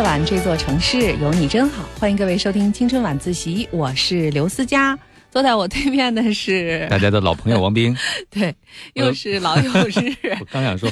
[0.00, 4.98] 夜晚这座城市有你真好，欢迎各位收听青春晚自习，我是刘思佳，
[5.30, 7.94] 坐在我对面的是大家的老朋友王斌，
[8.30, 8.54] 对，
[8.94, 10.16] 又是老友日。
[10.40, 10.90] 我刚想说。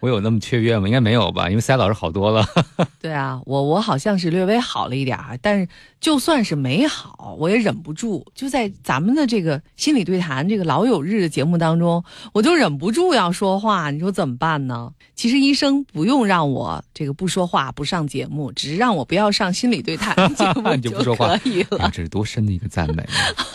[0.00, 0.86] 我有那么雀跃吗？
[0.86, 2.46] 应该没有吧，因为塞老师好多了。
[3.02, 5.68] 对啊，我我好像是略微好了一点儿，但是
[6.00, 13.90] 就算是没好，我也忍不住，就在咱们的这个心理对谈这个老友日的节目当中，我就忍不住要说话。
[13.90, 14.92] 你说怎么办呢？
[15.16, 21.90] 其实医生不用让我这个不说话不上节目，只是让我不要上心理对谈节目就可以了。
[21.92, 23.04] 这是多深的一个赞美。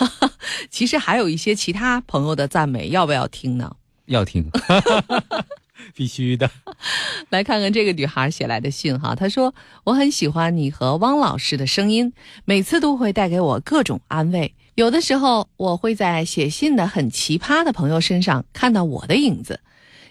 [0.70, 3.74] 其实还有一些其他朋友的赞美，要不要听呢？
[4.08, 4.46] 要听。
[5.96, 6.50] 必须的，
[7.30, 9.14] 来看看这个女孩写来的信哈。
[9.14, 9.54] 她说
[9.86, 12.12] ：“我很喜欢你和汪老师的声音，
[12.46, 14.54] 每次都会带给我各种安慰。
[14.76, 19.60] 有的时候，我会在写信的很奇葩的朋友身上看到我的影子。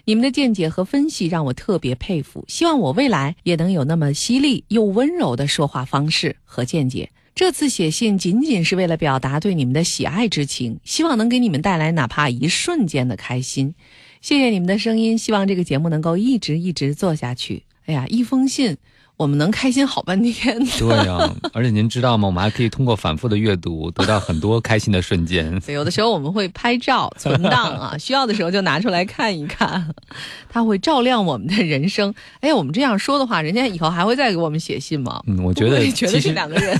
[0.05, 7.09] 你们的见解和分析让我特别佩服，希望我未来也能有那么犀利又温柔的说话方式和见解。
[7.35, 13.75] 这次写信仅仅是为了表达对你们的喜爱之情，希望能给你们带来哪怕一瞬间的开心。”
[14.23, 17.63] 谢谢你们的声音，希望这个节目能够一直一直做下去。
[17.87, 18.77] 哎呀，一封信
[19.15, 20.57] 我们能开心好半天。
[20.77, 21.17] 对呀，
[21.53, 22.27] 而且您知道吗？
[22.27, 25.61] 我们还可以通过反复的阅读，得到很多开心的瞬间。
[25.67, 29.93] 有的时候我们会拍照存档啊， 需要的时候就拿出来看一看，
[30.49, 32.13] 它会照亮我们的人生。
[32.41, 35.21] 哎，我们这样说的话，人家以后还会再给我们写信吗？
[35.27, 36.77] 嗯，我觉得觉得是两个人。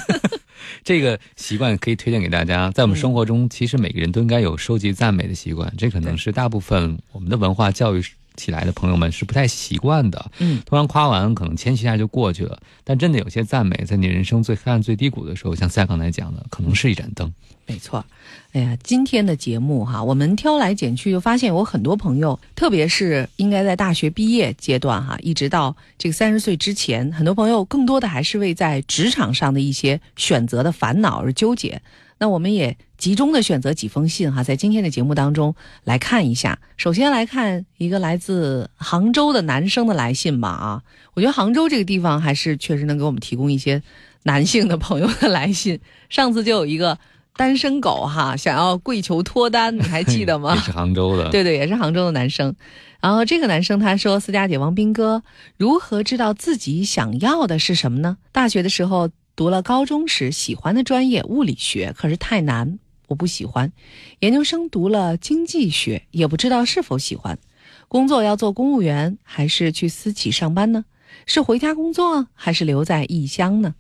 [0.84, 5.72] 这个习惯可以推荐给大家，在我们生活中，其实每个人都应该有收集赞美的习惯。
[5.78, 8.04] 这可能是大部分我们的文化教育
[8.36, 10.32] 起来的朋友们是不太习惯的。
[10.40, 17.32] 嗯，通常夸完可能谦虚一下就过去了，但真的有些赞美，在你人生最黑暗、最低谷的时候，像赛刚才讲的，可能是一盏灯。
[17.66, 18.04] 没错，
[18.52, 31.82] 哎呀，今天的节目哈，我们挑来拣去，就发现有很多朋友，特别是应该在大学毕业阶段哈，一直到这个三十岁之前，很多朋友更多的还是为在职场上的一些选择的烦恼而纠结。
[32.24, 35.54] 那我们也集中的选择几封信哈，在今天的节目当中
[35.84, 36.58] 来看一下。
[36.78, 40.82] 首先来看一个来自杭州的男生的来信吧啊，
[41.16, 43.84] 我觉得杭州这个地方还是确实能给我们提供一些
[44.24, 45.82] 男性的朋友的来信。
[46.10, 46.98] 上次就有一个。
[47.36, 50.54] 单身狗哈，想要跪求脱单，你还记得吗？
[50.56, 52.56] 也是杭州的，对对，也是杭州的男生。
[53.02, 55.24] 然后这个男生他说：“思佳姐，王斌哥，
[55.58, 58.18] 如何知道自己想要的是什么呢？
[58.32, 62.78] 大学的时候读了高中时喜欢的专业物理学，可是太难，
[63.08, 63.72] 我不喜欢。
[64.20, 67.40] 研究生读了经济学，也不知道是否喜欢。
[67.88, 70.86] 工作要做公务员还是去私企上班呢？
[71.26, 73.76] 是回家工作还是留在异乡呢？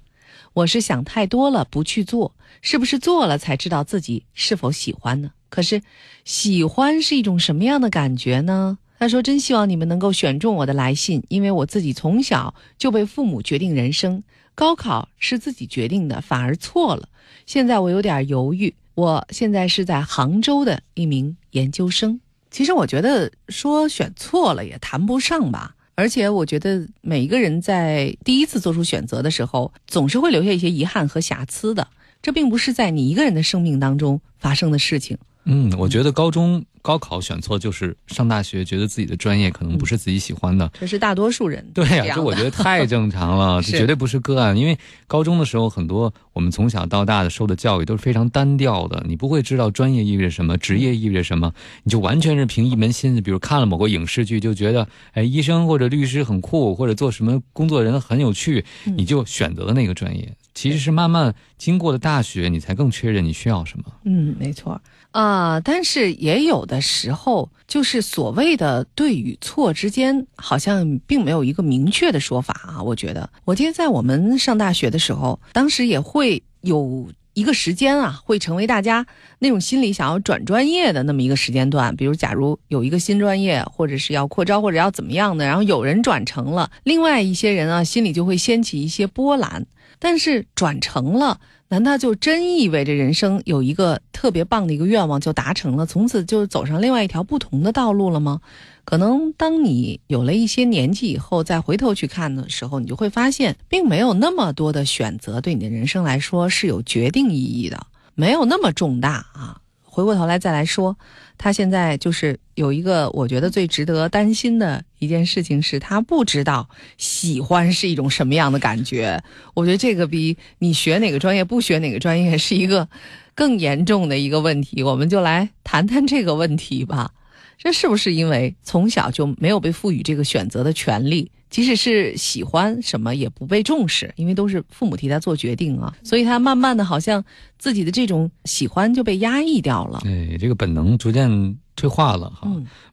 [0.53, 5.31] 我是想太多了，不去做。”是不是做了才知道自己是否喜欢呢？
[5.49, 5.81] 可是，
[6.23, 8.77] 喜欢是一种什么样的感觉呢？
[8.99, 14.23] 他说：“真希望你们能够选中我的来信，因为我自己从小就被父母决定人生，
[14.55, 17.09] 高考是自己决定的，反而错了。
[17.45, 18.73] 现在我有点犹豫。
[18.95, 22.19] 我现在是在杭州的一名研究生。
[22.51, 31.87] 其实我觉得说选错了也谈不上吧，而且我觉得每一个人在第一次做出选择的时候，总是会留下一些遗憾和瑕疵的。”
[32.21, 35.17] 这并不是在你一个人的生命当中发生的事情。
[35.45, 40.69] 嗯，我觉得高中高考选错就是上大学，觉得自己的专业可能不是自己喜欢的。
[40.79, 41.65] 这是大多数人。
[41.73, 44.55] 对呀，这我觉得太正常了， 这绝对不是个案。
[44.55, 51.53] 因为高中的时候，很多我们从小到大的受的教育都是非常单调的，你不会知道专业意味着什么，职业意味着什么，
[51.83, 60.33] 你就完全是凭一门心思，比如看了某个影视剧，就觉得哎，医生或者律师很酷，或者做什么工作人很有趣，你就选择了那个专业。
[60.53, 63.85] 其实是慢慢经过了大学，你才更确认你需要什么。
[64.05, 64.79] 嗯，没错
[65.11, 65.59] 啊。
[65.59, 72.83] 但是也有的时候，就是所谓的对与错之间，好像并没有一个明确的说法啊。
[72.83, 79.03] 我觉得，我记得在我们上大学的时候，当时也会有一个时间啊，会成为大家
[79.39, 81.95] 那种心里想要转专业的那么一个时间段。
[81.95, 89.65] 比如，假如有一个新专业，或者是要扩招，或者要怎么样的，然后有人转成了，另外一些人啊，心里就会掀起一些波澜。
[90.03, 91.39] 但是转成了，
[91.69, 98.41] 难道就真意味着人生有一个特别棒的一个愿望就达成了，从此就走上另外一条不同的道路了吗？
[98.83, 109.61] 可能当你有了一些年纪以后，再回头去看的时候，你就会发现，并没有那么多的选择对你的人生来说是有决定意义的，没有那么重大啊。
[109.85, 110.97] 回过头来再来说，
[111.37, 119.21] 他现在就是有一个我觉得最值得担心的一件事情，是他不知道喜欢是一种什么样的感觉。
[119.53, 122.87] 我觉得这个比你学哪个专业不学哪个专业是一个
[123.35, 124.81] 更严重的一个问题。
[124.83, 127.11] 我们就来谈谈这个问题吧。
[127.57, 131.31] 这是不是因为从小就没有被赋予这个选择的权利？
[131.53, 137.23] 即使是喜欢什么也不被重视，因为都是父母替他做决定啊，所以他慢慢的好像
[137.59, 139.99] 自己的这种喜欢就被压抑掉了。
[140.01, 141.29] 对，这个本能逐渐
[141.75, 142.49] 退化了哈。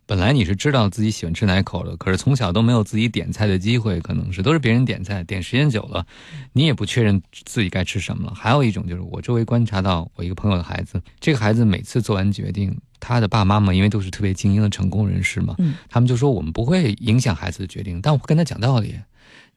[0.07, 6.05] 本来你是知道自己喜欢吃哪口的，可是从小都没有自己点菜的机会，可能是都是别人点菜，点时间久了，
[6.53, 8.35] 你也不确认自己该吃什么了。
[8.35, 12.77] 还有一种就是我周围观察到我一个朋友的孩子，这个孩子每次做完决定。
[13.03, 15.57] 他的爸爸妈妈因为都是特别精英的成功人士嘛，
[15.89, 18.95] 他们就说我们不会影响孩子的决定，但我会跟他讲道理。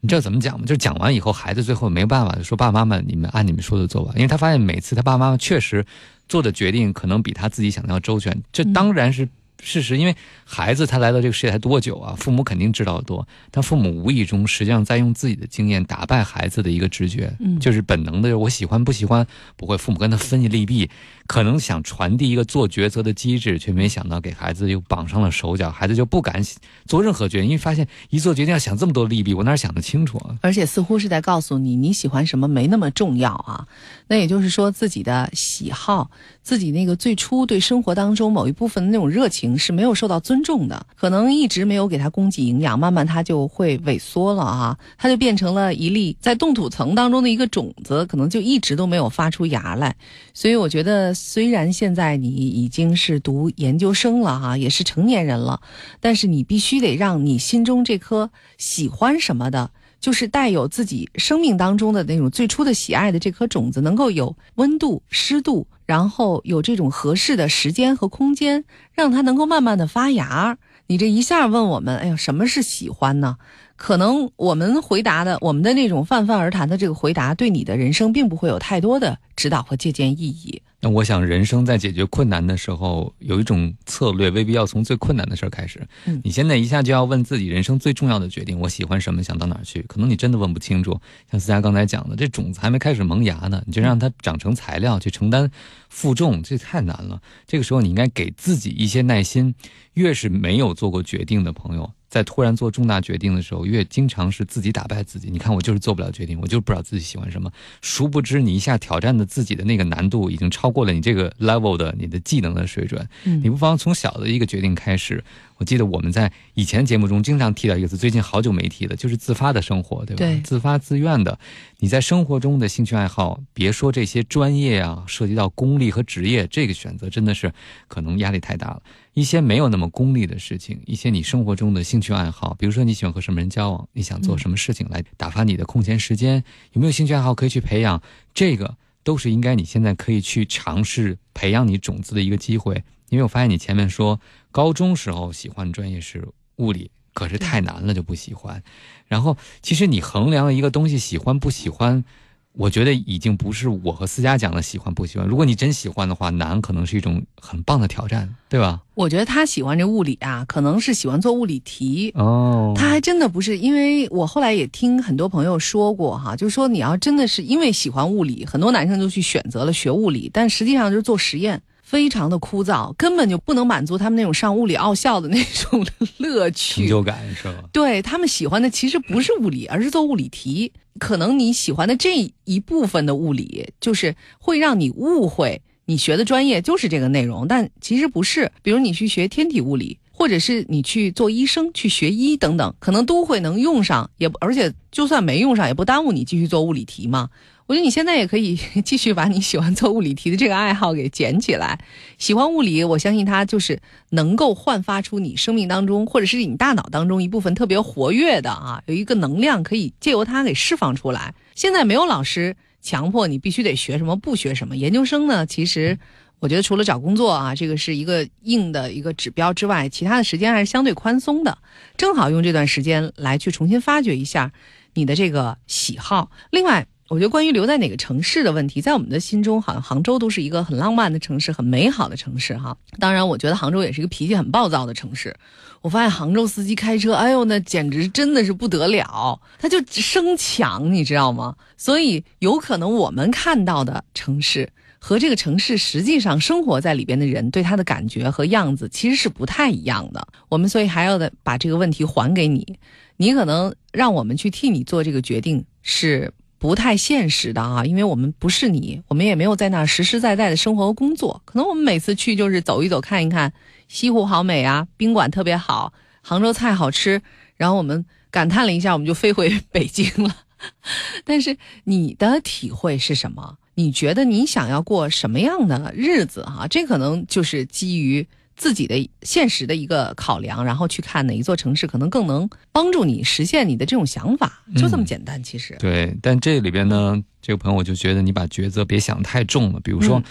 [0.03, 0.65] 你知道怎么讲吗？
[0.65, 4.11] 就是讲完以后，孩子最后没有办法说爸爸妈妈，你们按你们说的做吧。
[4.15, 5.85] 因为他发现每次他爸爸妈妈确实
[6.27, 9.27] 做的决定可能比他自己想的要周全，这当然是。
[9.65, 10.13] 事实，因为
[10.43, 12.13] 孩子他来到这个世界才多久啊？
[12.17, 20.89] 父母肯定知道的多，但父母无意中实际上在用自己的经验打败孩子的一个直觉，就是本能的我喜欢不喜欢不会，父母跟他分析利弊，
[21.25, 26.43] 可能想传递一个做抉择的机制，却没想到给孩子又绑上了手脚，孩子就不敢
[26.85, 30.35] 做任何决定，因为发现一做决定要想这么多利弊，我哪想得清楚啊？
[30.41, 33.65] 而且似乎是在告诉你，你喜欢什么没那么重要啊。
[34.07, 36.11] 那也就是说，自己的喜好，
[36.41, 39.53] 自己那个最初对生活当中某一部分的那种热情。
[39.63, 49.95] 是没有受到尊重的，可能一直没有给他供给营养，慢慢他就会萎缩了啊，他就变成了一粒在冻土层当中的一个种子，可能就一直都没有发出芽来。
[50.33, 55.61] 所以我觉得，虽然现在你已经是读研究生了哈，也是成年人了，
[55.99, 59.71] 但是你必须得让你心中这颗喜欢什么的。
[59.99, 70.57] 就是带有自己生命当中的那种最初的喜爱的这颗种子，能够有温度、湿度，然后有这种合适的时间和空间，让它能够慢慢的发芽。
[70.87, 73.37] 你这一下问我们，哎呀，什么是喜欢呢？
[73.77, 80.62] 可能我们回答的，我们的那种泛泛而谈的这个回答，对你的人生并不会有太多的指导和借鉴意义。
[80.83, 85.81] 那我想，人生在解决困难的时候，有一种策略，未必要从最困难的事儿开始。
[86.03, 89.81] 嗯，你现在一下就要问自己人生最重要的决定：我喜欢什么，想到哪儿去？
[89.83, 90.99] 可能你真的问不清楚。
[91.31, 95.49] 像思佳刚才讲的，这种子还没开始萌芽呢，你就让它长成材料去承担
[95.87, 97.21] 负重，这太难了。
[97.47, 99.55] 这个时候，你应该给自己一些耐心。
[99.93, 101.91] 越是没有做过决定的朋友。
[102.13, 105.31] 在突然做重大决定的时候，越经常是自己打败自己。
[105.31, 107.51] 你看，我就是做不了决定，我就是不知道自己喜欢什么。
[107.81, 113.09] 殊不知，你一下挑战的自己的那个难度，已经超过了你这个 level 的你的技能的水准。
[113.23, 115.23] 你不妨从小的一个决定开始。
[115.57, 120.41] 我记得我们在以前节目中经常提到一个词，最近好久没提了，就是自发的生活，对吧？
[120.43, 121.39] 自发自愿的，
[121.79, 127.51] 你在生活中的兴趣爱好，别说这些专业啊，涉及到功利和职业，这个选择真的是
[127.87, 128.83] 可能压力太大了。
[129.13, 138.01] 一些没有那么功利的事情，一些你生活中的兴趣爱好，比如说你喜欢和什么人交往，你想做什么事情来打发你的空闲时间，有没有兴趣爱好可以去培养？
[138.33, 142.83] 这个都是应该你现在可以去尝试培养你种子的一个机会。
[143.09, 144.19] 因为我发现你前面说
[144.51, 148.63] 高中时候喜欢专业是物理，可是太难了就不喜欢。
[149.07, 152.03] 然后其实你衡量一个东西喜欢不喜欢。
[152.53, 155.27] 我觉得已经不是我和思佳讲的喜欢不喜欢。
[155.27, 158.79] 如果你真喜欢的话，难可能是一种很棒的挑战，对吧？
[158.93, 162.73] 我觉得他喜欢这物理啊，可能是喜欢做物理题哦。
[162.75, 171.61] 他还真的不是，因为我后来也听很多朋友说过哈，就是说你要真的是因为喜欢物理，很多男生就去选择了学物理，但实际上就是做实验。
[171.93, 175.85] 非常的枯燥，根本就不能满足他们那种上物理奥校的那种
[176.17, 177.63] 乐趣、成就感，是吧？
[177.71, 180.71] 对他们喜欢的其实不是物理，而是做物理题。
[180.97, 188.51] 可能你喜欢的这一部分的物理，就是会让你误会你学的专业就是这个内容，但其实不是。
[188.63, 197.29] 比如你去学天体物理，或者是你去做医生、去学医等等，可能都会能用上，也而且就算没用上，也不耽误你继续做物理题嘛。
[197.65, 201.79] 我觉得你现在也可以 继续把你喜欢做物理题的这个爱好给捡起来。
[202.17, 203.79] 喜欢物理，我相信它就是
[204.09, 211.33] 能够焕发出你生命当中，或者是你大脑当中一部分特别活跃的啊，有一个能量可以借由它给释放出来。
[211.55, 214.75] 现在没有老师强迫你必须得学什么，不学什么。
[214.75, 215.97] 研究生呢，其实
[216.39, 221.57] 我觉得除了找工作啊，这个是一个硬的一个指标之外，其他的时间还是相对宽松的。
[221.95, 224.51] 正好用这段时间来去重新发掘一下
[224.95, 226.29] 你的这个喜好。
[226.51, 226.85] 另外。
[227.13, 232.75] 我觉得关于留在哪个城市的问题，在我们的心中，好像杭州都是一个很浪漫的城市，很美好的城市哈。
[232.97, 235.35] 当然，我觉得杭州也是一个脾气很暴躁的城市。
[235.83, 241.55] 我发现杭州司机开车，哎呦，那简直真的是不得了，他就生抢，你知道吗？
[241.77, 244.67] 所以有可能我们看到的城市
[244.97, 250.27] 和这个城市实际上生活在里边的人对他的感觉和样子其实是不太一样的。
[250.49, 252.79] 我们所以还要的把这个问题还给你，
[253.17, 256.33] 你可能让我们去替你做这个决定是。
[256.63, 261.41] 不太现实的啊，因为我们不是你，我们也没有在那实实在在的生活和工作。
[261.43, 263.51] 可能我们每次去就是走一走，看一看
[263.89, 265.91] 西湖好美啊，宾馆特别好，
[266.21, 267.21] 杭州菜好吃，
[267.57, 270.37] 然后我们感叹了一下，我们就飞回北京了。
[271.25, 273.57] 但是你的体会是什么？
[273.75, 276.43] 你觉得你想要过什么样的日子？
[276.43, 285.41] 哈，这可能就是基于自己的现实的一个考量，然后去看哪一座城市可能更能帮助你实现你的这种想法，就这么简单。
[285.43, 289.79] 其实对，但这里边呢，这个朋友我就觉得你把抉择别想太重了。
[289.79, 290.21] 比如说，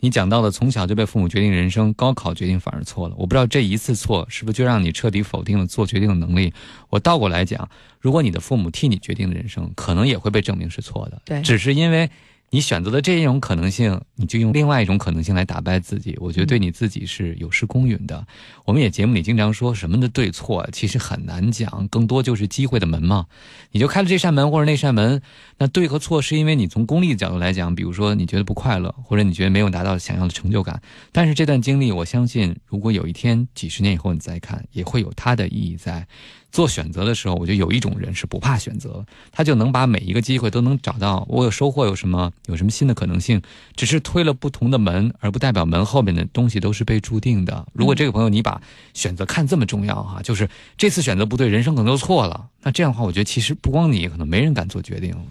[0.00, 3.14] 你讲到的从小就被父母决定人生，高考决定反而错了。
[3.18, 6.52] 我不知道这一次错是不是就让你彻底否定了做决定的能力。
[6.88, 7.68] 我倒过来讲，
[8.00, 11.20] 如果你的父母替你决定的人生，可能也会被证明是错的。
[11.24, 12.08] 对，只是因为。
[12.54, 18.26] 你选择的这一种可能性，你就用另外一种可能性来打败自己，我觉得对你自己是有失公允的。
[18.66, 23.24] 我们也节目里经常说什么的对错，其实很难讲，更多就是机会的门嘛。
[23.70, 25.22] 你就开了这扇门或者那扇门，
[25.56, 30.78] 那对和错是因为你从功利的角度来讲，比如说你觉得不快乐，或者你觉得没有达到想要的成就感。
[31.10, 36.06] 但是这段经历，我相信如果有一天几十年以后你再看，也会有它的意义在。
[36.52, 41.26] 做选择的时候，我觉得有一种人是不怕选择，他就能把每一个机会都能找到。
[41.28, 43.40] 我有收获，有什么有什么新的可能性，
[43.74, 47.66] 只是推了不同的门，而不代表门后面的东西都是被注定的。
[47.72, 48.60] 如果这个朋友你把
[48.92, 52.48] 选择看这么重要哈，就是这次选择不对，人生可能就错了。
[52.60, 55.22] 那这样的话，我觉得其实不光你，可能没人敢做决定了。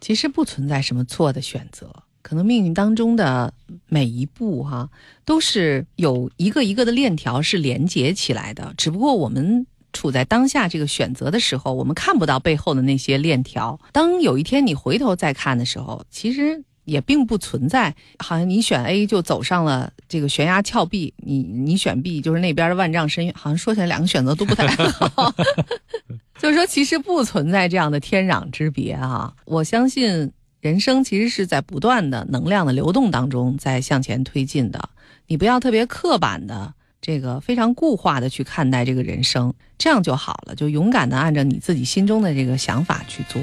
[0.00, 3.52] 其实不存在什么错的选择，可能命运当中的
[3.88, 4.88] 每一步哈，
[5.26, 9.66] 都是有一个一个的链条是连接起来的，只不过我们。
[9.92, 13.78] 处在当下这个选择的时候，我们看不到背后的那些链条。
[13.92, 23.34] 当有一天你回头再看的时候，其实也并不存在，好像你选 A 就走上了这个悬崖峭壁，你你选 B 就是那边的万丈深渊。
[23.36, 25.32] 好像说起来两个选择都不太好，
[26.38, 29.32] 就是说其实不存在这样的天壤之别啊！
[29.44, 34.88] 我相信人生其实是在不断的能量的流动当中在向前推进的，
[35.28, 36.74] 你不要特别刻板的。
[37.02, 43.42] 这个非常固化的去看待这个人生，这样就好了，就勇敢的按照你自己心中的这个想法去做。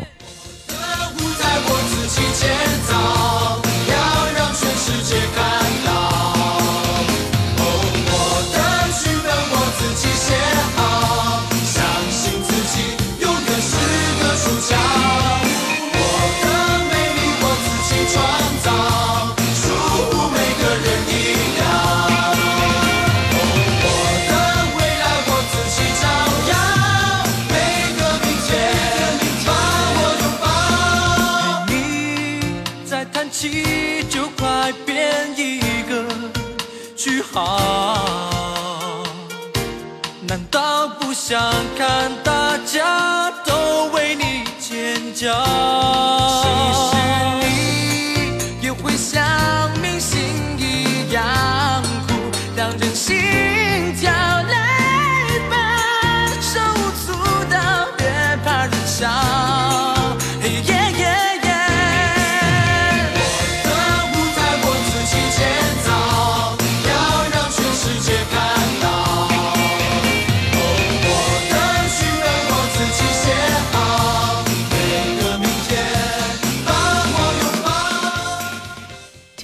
[45.20, 46.29] 家。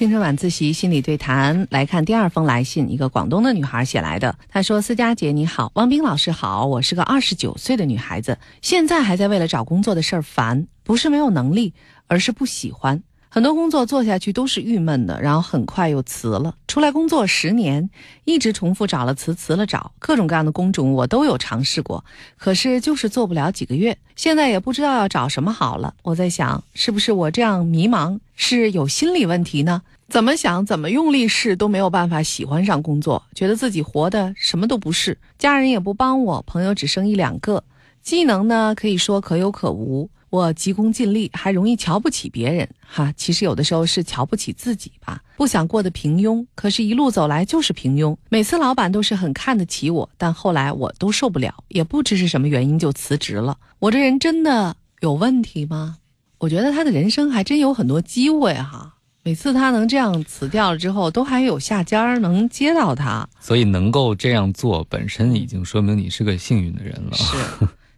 [0.06, 4.38] 青春晚自习心理对谈来看第二封来信，一个广东的女孩写来的。
[4.48, 11.74] 她说：“思佳姐你好，汪冰老师好，我是个二十九岁的女孩子，现在还在为了找工作的事儿烦，不是没有能力，
[12.06, 13.02] 而是不喜欢。
[13.28, 16.54] 很多工作做下去都是郁闷的，然后很快又辞了。
[16.68, 17.90] 出来工作十年，
[18.24, 22.04] 一直重复找了辞，辞了找，各种各样的工种我都有尝试过，
[22.38, 23.98] 可是就是做不了几个月。
[24.14, 25.92] 现在也不知道要找什么好了。
[26.04, 37.62] 我在想，是不是我这样迷茫是有心理问题呢？”怎么想怎么用力试都没有办法喜欢上工作，觉得自己活的什么都不是，家人也不帮我，朋友只剩一两个，
[38.02, 43.12] 技能呢可以说可有可无，我急功近利，还容易瞧不起别人哈。
[43.16, 48.16] 其实有的时候是瞧不起自己吧，不想过得平庸，可是一路走来就是平庸。
[48.28, 53.58] 每次老板都是很看得起我，但后来我都受不了，也不知是什么原因就辞职了。
[53.80, 55.98] 我这人真的有问题吗？
[56.38, 58.92] 我觉得他的人生还真有很多机会哈。
[59.26, 67.16] 每次他能这样辞掉了之后，都还有下家能接到他，所以能够这样做本身已经说明你是个幸运的人了。
[67.16, 67.36] 是。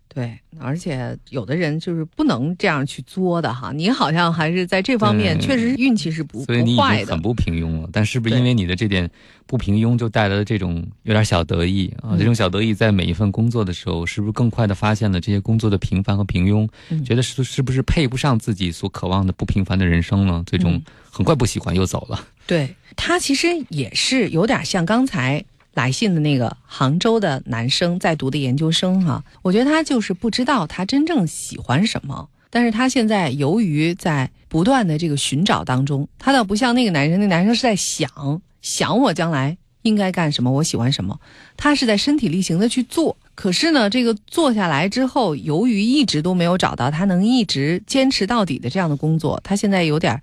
[0.08, 3.72] 对，而且有的人就是不能这样去作的哈。
[3.72, 7.88] 你好像还是在这方面确实运气是不不坏的，很不平庸了。
[7.92, 9.10] 但是不是因为你的这点
[9.46, 12.16] 不平庸，就带来了这种有点小得意啊？
[12.18, 16.68] 这种小得意在每一份工作的时候，是不是更快的发现了这些工作的平凡和平庸？
[17.04, 20.42] 觉得是是不是配不上自己所渴望的不平凡的人生呢？
[20.46, 22.26] 最终很快不喜欢又走了。
[22.46, 25.44] 对他其实也是有点像刚才。
[25.78, 41.20] 来信的那个杭州的男生在读的研究生哈，我觉得他就是不知道他真正喜欢什么，但是他现在由于在不断的这个寻找当中，他倒不像那个男生，那男生是在想想我将来应该干什么，我喜欢什么，
[41.56, 43.16] 他是在身体力行的去做。
[43.36, 50.20] 可是呢，这个做下来之后，由于一直都没有找到他能一直坚持到底的这样的工作，他现在有点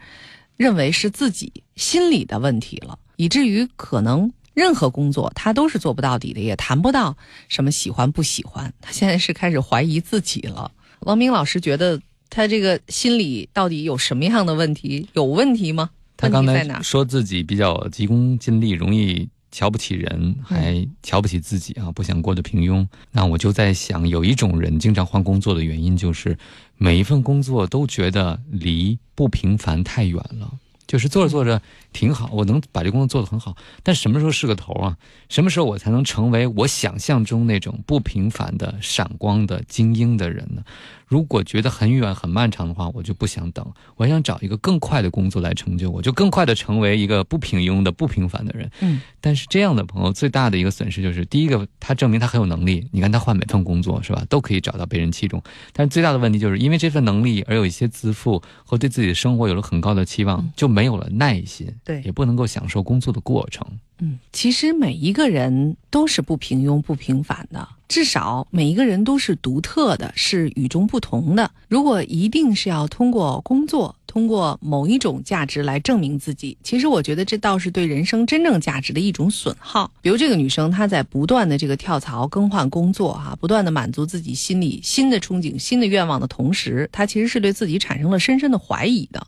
[0.58, 4.30] 认为是自己心理的问题了，以至于可能。
[4.56, 7.16] 任何工作他都是做不到底的，也谈不到
[7.48, 8.74] 什么喜欢不喜欢。
[8.82, 10.72] 他现在是开始怀疑自己了。
[11.02, 15.08] 王明老师觉得他这个心理到底有什么样的问题？
[15.14, 15.92] 有问题吗？
[16.18, 22.88] 他刚才说自己比较急功近利，容易瞧不起人，还瞧不起自己啊，不想过得平庸。
[23.12, 26.38] 那我就在想，有一种人经常换工作的原因，就是
[26.78, 30.54] 每一份工作都觉得离不平凡太远了。
[30.88, 31.62] 就是做着做着
[31.94, 34.98] 挺好，我能把这工作做得很好，但什么时候是个头啊？
[35.30, 40.64] 什么时候我才能成为我想象中那种不平凡的闪光的精英的人呢？
[41.08, 43.64] 如果觉得很远很漫长的话，我就不想等，
[43.96, 48.70] 我想找一个更快的工作来成就我，就更快的成为一个不平庸的不平凡的人。
[48.80, 55.42] 嗯，但是这样的朋友最大的一个损失就是，第一个他证明他很有能力，你看他换每份工作是吧，都可以找到被人器重。
[55.74, 63.66] 但是最大的问题就是因为这份能力而有一些自负和对自己的生活有了很高的期望，就没有了耐心，对，也不能够享受工作的过程。
[64.00, 71.50] 嗯，其实每一个人都是不平庸、不平凡的，至少每一个人都是独特的，是与众不同的。
[71.70, 79.90] 如果一定是要通过工作、通过某一种价值来证明自己，其实我觉得这倒是对人生真正价值的一种损耗。
[80.02, 89.26] 比如这个女生，她在不断的这个跳槽、更换工作，哈，不断的满足自己心里新的憧憬、新的愿望的同时，她其实是对自己产生了深深的怀疑的。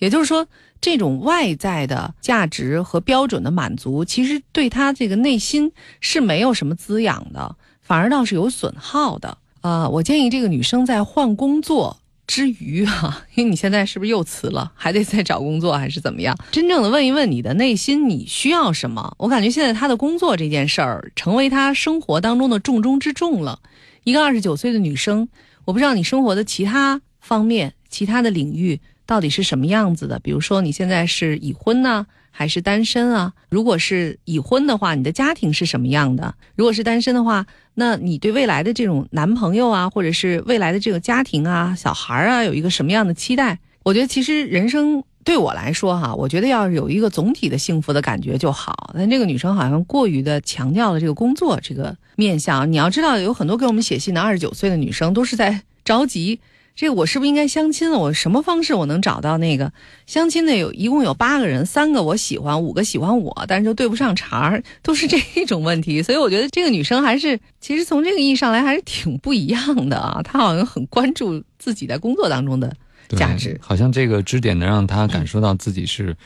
[0.00, 0.44] 也就是说。
[0.80, 9.36] 这种外在的价值和标准的满足，其实对他这个内心是没有什么滋养的，反而倒是有损耗的。
[9.60, 16.34] 啊，我建议这个女生在换工作之余，哈， 因为你现在是不是又辞了，还得再找工作，还是怎么样？
[16.50, 19.14] 真正的问一问你的内心，你需要什么？
[19.18, 23.60] 我感觉现在她的工作这件事儿，成为她生活当中的重中之重了。
[24.04, 25.28] 一个二十九岁的女生，
[25.66, 28.80] 我不知道你生活的其他方面、其他的领域。
[29.10, 30.20] 到底是什么样子的？
[30.20, 33.32] 比如说你现在是已婚呢，还是单身啊？
[33.48, 36.32] 如果是已婚的话，你的家庭是什么样的？
[36.54, 37.44] 如果是单身的话，
[37.74, 43.58] 那你对未来的这种男朋友啊，或者是未来的这个家庭啊、小孩啊，有一个什么样的期待？
[43.82, 48.92] 我觉得其实人生对我来说哈，我觉得要有一个总体的幸福的感觉就好。
[48.94, 52.70] 但这个女生好像过于的强调了这个工作这个面相。
[52.70, 56.38] 你要知道，有很多给我们写信的二十九岁的女生都是在着急。
[56.80, 57.98] 这我是不是应该相亲了？
[57.98, 59.70] 我什么方式我能找到那个
[60.06, 60.56] 相亲的？
[60.56, 66.02] 有一共有八个人，三个我喜欢，五个喜欢我，但是就对不上茬儿，都是这种问题。
[66.02, 70.22] 所以我觉得这个女生还是，其实从这个意义上来还是挺不一样的啊。
[70.24, 72.74] 她好像很关注自己在工作当中的
[73.10, 76.16] 价值，好像这个支点能让她感受到自己是。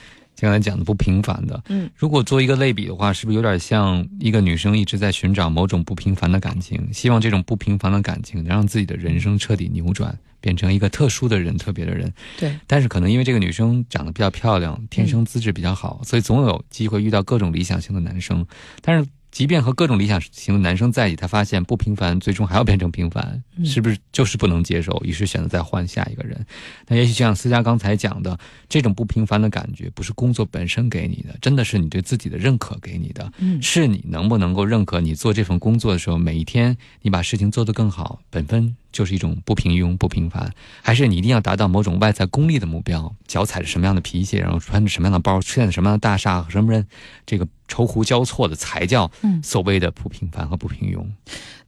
[0.44, 12.12] 刚才讲的不平凡的，嗯，如果做一个类比的话，是不是有点像一个女生一直在寻找某种不平凡的感情，希望这种不平凡的感情能让自己的人生彻底扭转，变成一个特殊的人、特别的人。
[12.38, 12.54] 对。
[12.66, 18.46] 但是可能因为这个女生长得比较漂亮，天生资质比较好，所以总有机会遇到各种理想型的男生。
[18.82, 19.08] 但是。
[19.34, 24.96] 即便和各种理想型的男生在一起，他发现不平凡，最终还要变成平凡，是不是就是不能接受？
[25.04, 26.46] 于是选择再换下一个人。
[26.86, 33.32] 那也许就像思佳刚才讲的，这种不平凡的感觉，不是工作本身给你的，真的是你对自己的认可给你的。
[33.38, 38.76] 嗯，是你能不能够认可你做这份工作的时候，每一天你把事情做得更好，本分。
[38.94, 40.48] 就是一种不平庸、不平凡，
[40.80, 43.12] 还是你一定要达到某种外在功利的目标？
[43.26, 46.86] 脚踩着什么样的皮鞋，然后穿着什么样的包，出现在什么样的大厦和什么人，
[47.26, 49.10] 这个愁湖交错的才叫
[49.42, 51.04] 所谓的不平凡和不平庸。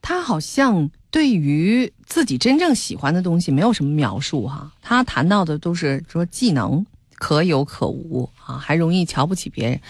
[0.01, 6.85] 他好像对于自己真正喜欢的东西没有什么描述哈，他谈到的都是说技能
[7.15, 9.81] 可有可无啊，还容易瞧不起别人。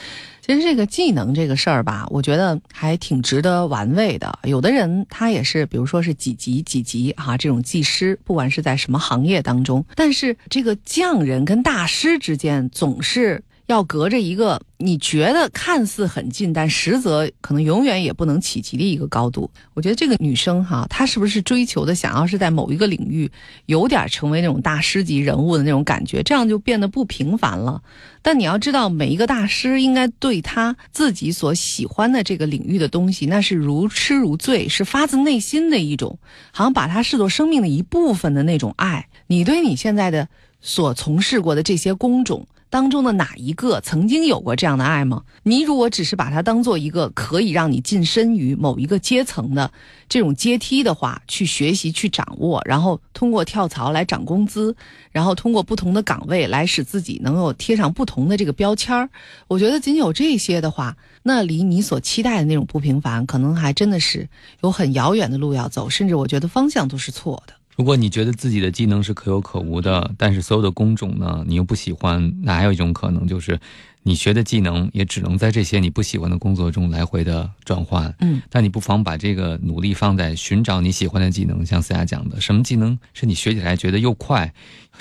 [0.48, 4.40] 其实这个技能这个事儿吧，我觉得还挺值得玩味的。
[4.44, 13.44] 有的人他也是，比如说是几级几级哈，这种技师，不管是在什么行业当中，但是这个匠人跟大师之间总是。
[13.68, 19.50] 要隔着一个你觉得看似很近，但实则可能永远也不能企及的一个高度。
[19.74, 23.30] 我觉得这个女生哈，她是不是追求的想要是在某一个领域
[23.66, 27.82] 有点成为那种大师级人物的那种感觉，这样就变得不平凡了。
[28.22, 36.18] 但你要知道，每一个大师应该对他自己所喜欢的这个领域的东西，那是如痴如醉，是发自内心的一种，
[36.52, 39.10] 好像把它视作生命的一部分的那种爱。
[39.28, 40.30] 你对你现在的
[40.62, 42.48] 所从事过的这些工种。
[42.70, 45.24] 当中的哪一个曾经有过这样的爱吗？
[45.44, 49.72] 你如果只是把它当做一个可以让你晋升于某一个阶层的
[50.10, 54.76] 这种阶梯的话，去学习、去掌握，然后通过跳槽来涨工资，
[55.12, 59.10] 然后通过不同的岗位来使自己能够贴上不同的这个标签儿，
[59.48, 64.28] 我觉得仅有这些的话，那离你所期待的那种不平凡，可能还真的是
[64.62, 67.54] 有很遥远的路要走，甚至我觉得方向都是错的。
[67.78, 73.60] 如果你觉得自己的技能是可有可无的，但是所有的工种呢，你又不喜欢，那还有一种可能就是，
[74.02, 78.12] 你学的技能也只能在这些你不喜欢的工作中来回的转换。
[78.22, 84.52] 嗯，但你不妨把这个努力放在寻找你喜欢的技能，像思雅讲的，什么技能是你学起来觉得又快，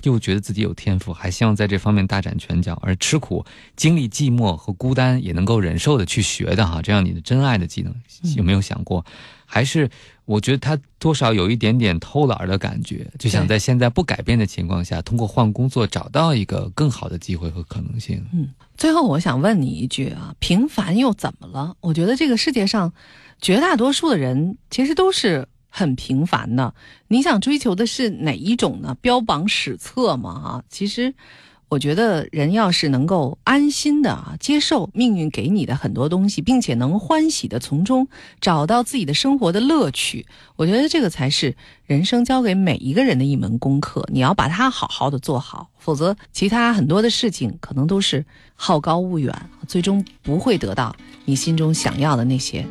[0.02, 3.42] 又觉得自己有天赋，还希望在这方面大展拳脚，而吃苦、
[3.74, 7.94] 经历寂寞和孤单也能够忍受的去学的哈，这样你的真爱的技能，
[8.36, 9.02] 有没有想过？
[9.48, 9.88] 还是
[10.26, 18.22] 我觉得他多少有一点点偷懒的感觉，就想在现在不改变的情况下，通过换工作找到一个更好的机会和可能性。
[18.32, 21.74] 嗯，最后我想问你一句啊，平凡又怎么了？
[21.80, 22.92] 我觉得这个世界上
[23.40, 26.74] 绝大多数的人其实都是很平凡的。
[27.08, 28.96] 你想追求的是哪一种呢？
[29.00, 30.30] 标榜史册吗？
[30.30, 31.14] 啊，其实。
[31.68, 38.06] 我觉得人要是能够安心的啊接受命运给你的很多东西，并且能欢喜的从中
[38.40, 44.08] 找到自己的生活的乐趣，我觉得这个才是人生交给每一个人的一门功课。
[44.12, 48.24] 你要把它好好的做好，否则其他很多的事情可能都是
[48.54, 49.34] 好高骛远，
[49.66, 52.64] 最终不会得到你心中想要的那些。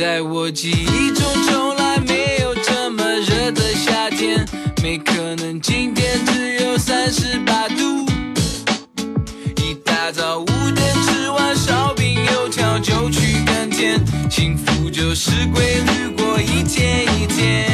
[0.00, 4.48] 在我记忆中，从来没有这么热的夏天，
[4.82, 8.06] 没可能今天只有三十八度。
[9.56, 17.69] 一大早五点吃完烧饼油条就去耕田，幸福就是规律过一天一天。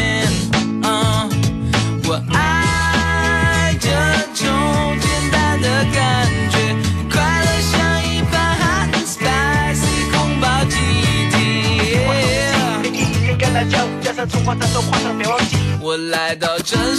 [16.66, 16.95] 真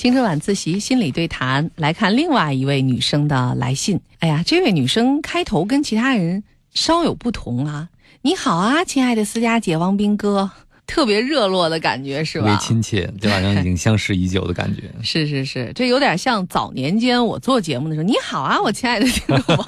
[0.00, 4.00] 青春晚自习心理对谈，来看另外一位女生的来信。
[4.20, 7.90] 哎呀，这位女生开头跟其他人稍有不同啊！
[8.22, 10.50] 你好啊，亲爱的思佳姐、王斌哥，
[10.86, 12.62] 特别热络的感觉是吧特别吧？
[12.62, 14.84] 亲切，就好像已经相识已久的感觉。
[15.04, 18.02] 是是是，这有点像早年间我做节目的时候。
[18.02, 19.64] 你好啊，我亲爱的听众。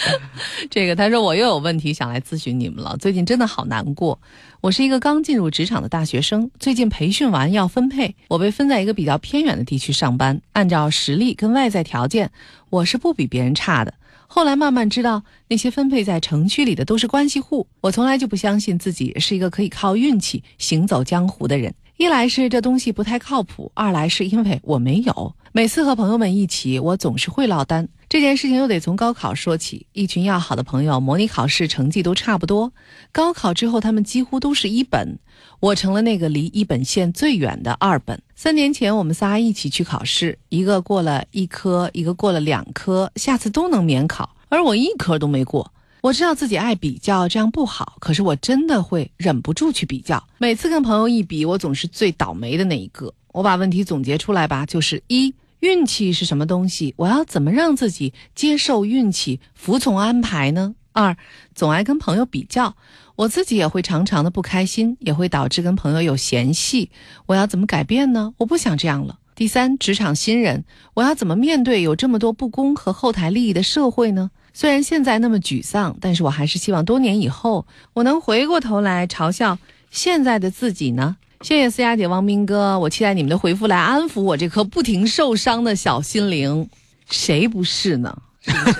[0.70, 4.20] 这个他说我又有问题想来咨询你们了，最近真的好难过。
[4.62, 10.38] 我是一个刚进入职场的大学生，最近培训完要分配，我被分在一个比较偏远的地区上班。
[10.52, 12.30] 按照实力跟外在条件，
[12.68, 13.94] 我是不比别人差的。
[14.26, 17.66] 后来慢慢知道，那些分配在城区里的都是关系户。
[17.80, 21.74] 我从来就不相信自己是一个可以靠运气行走江湖的人。
[21.96, 25.34] 一来是这东西不太靠谱，二来是因为我没有。
[25.52, 27.88] 每次和朋友们一起，我总是会落单。
[28.08, 29.84] 这件事情又得从高考说起。
[29.92, 32.72] 一群要好的朋友，模拟考试成绩都差不多。
[33.10, 35.18] 高考之后，他们几乎都是一本，
[35.58, 38.22] 我成了那个离一本线最远的二本。
[38.36, 45.72] 三年前，我们仨一起去考试，一个过了一科，一个过了两科，下次都能免考，而我一科都没过。
[46.02, 50.24] 我知道自己爱比较，这样不好，可是我真的会忍不住去比较。
[50.38, 53.12] 每次跟朋友一比，我总是最倒霉的那一个。
[53.32, 55.32] 我把问题总结出来吧，就是一。
[55.60, 56.94] 运气是什么东西？
[56.96, 60.74] 我要怎么让自己接受运气、服从安排呢？
[60.92, 61.16] 二，
[61.54, 62.74] 总爱跟朋友比较，
[63.16, 66.90] 我自己也会常常的不开心，也会导致跟朋友有嫌隙。
[67.26, 68.34] 我要怎么改变呢？
[68.38, 69.18] 我不想这样了。
[69.36, 74.30] 第三，职场新人，我要怎么面对有这么多不公和后台利益的社会呢？
[74.52, 79.58] 虽然现在那么沮丧，但是我还是希望多年以后，我能回过头来嘲笑
[79.90, 81.16] 现在的自己呢。
[81.42, 86.68] 谢谢思雅姐、王斌哥，我期待你们的回复来安抚我这颗不停受伤的小心灵。
[87.08, 88.14] 谁不是呢？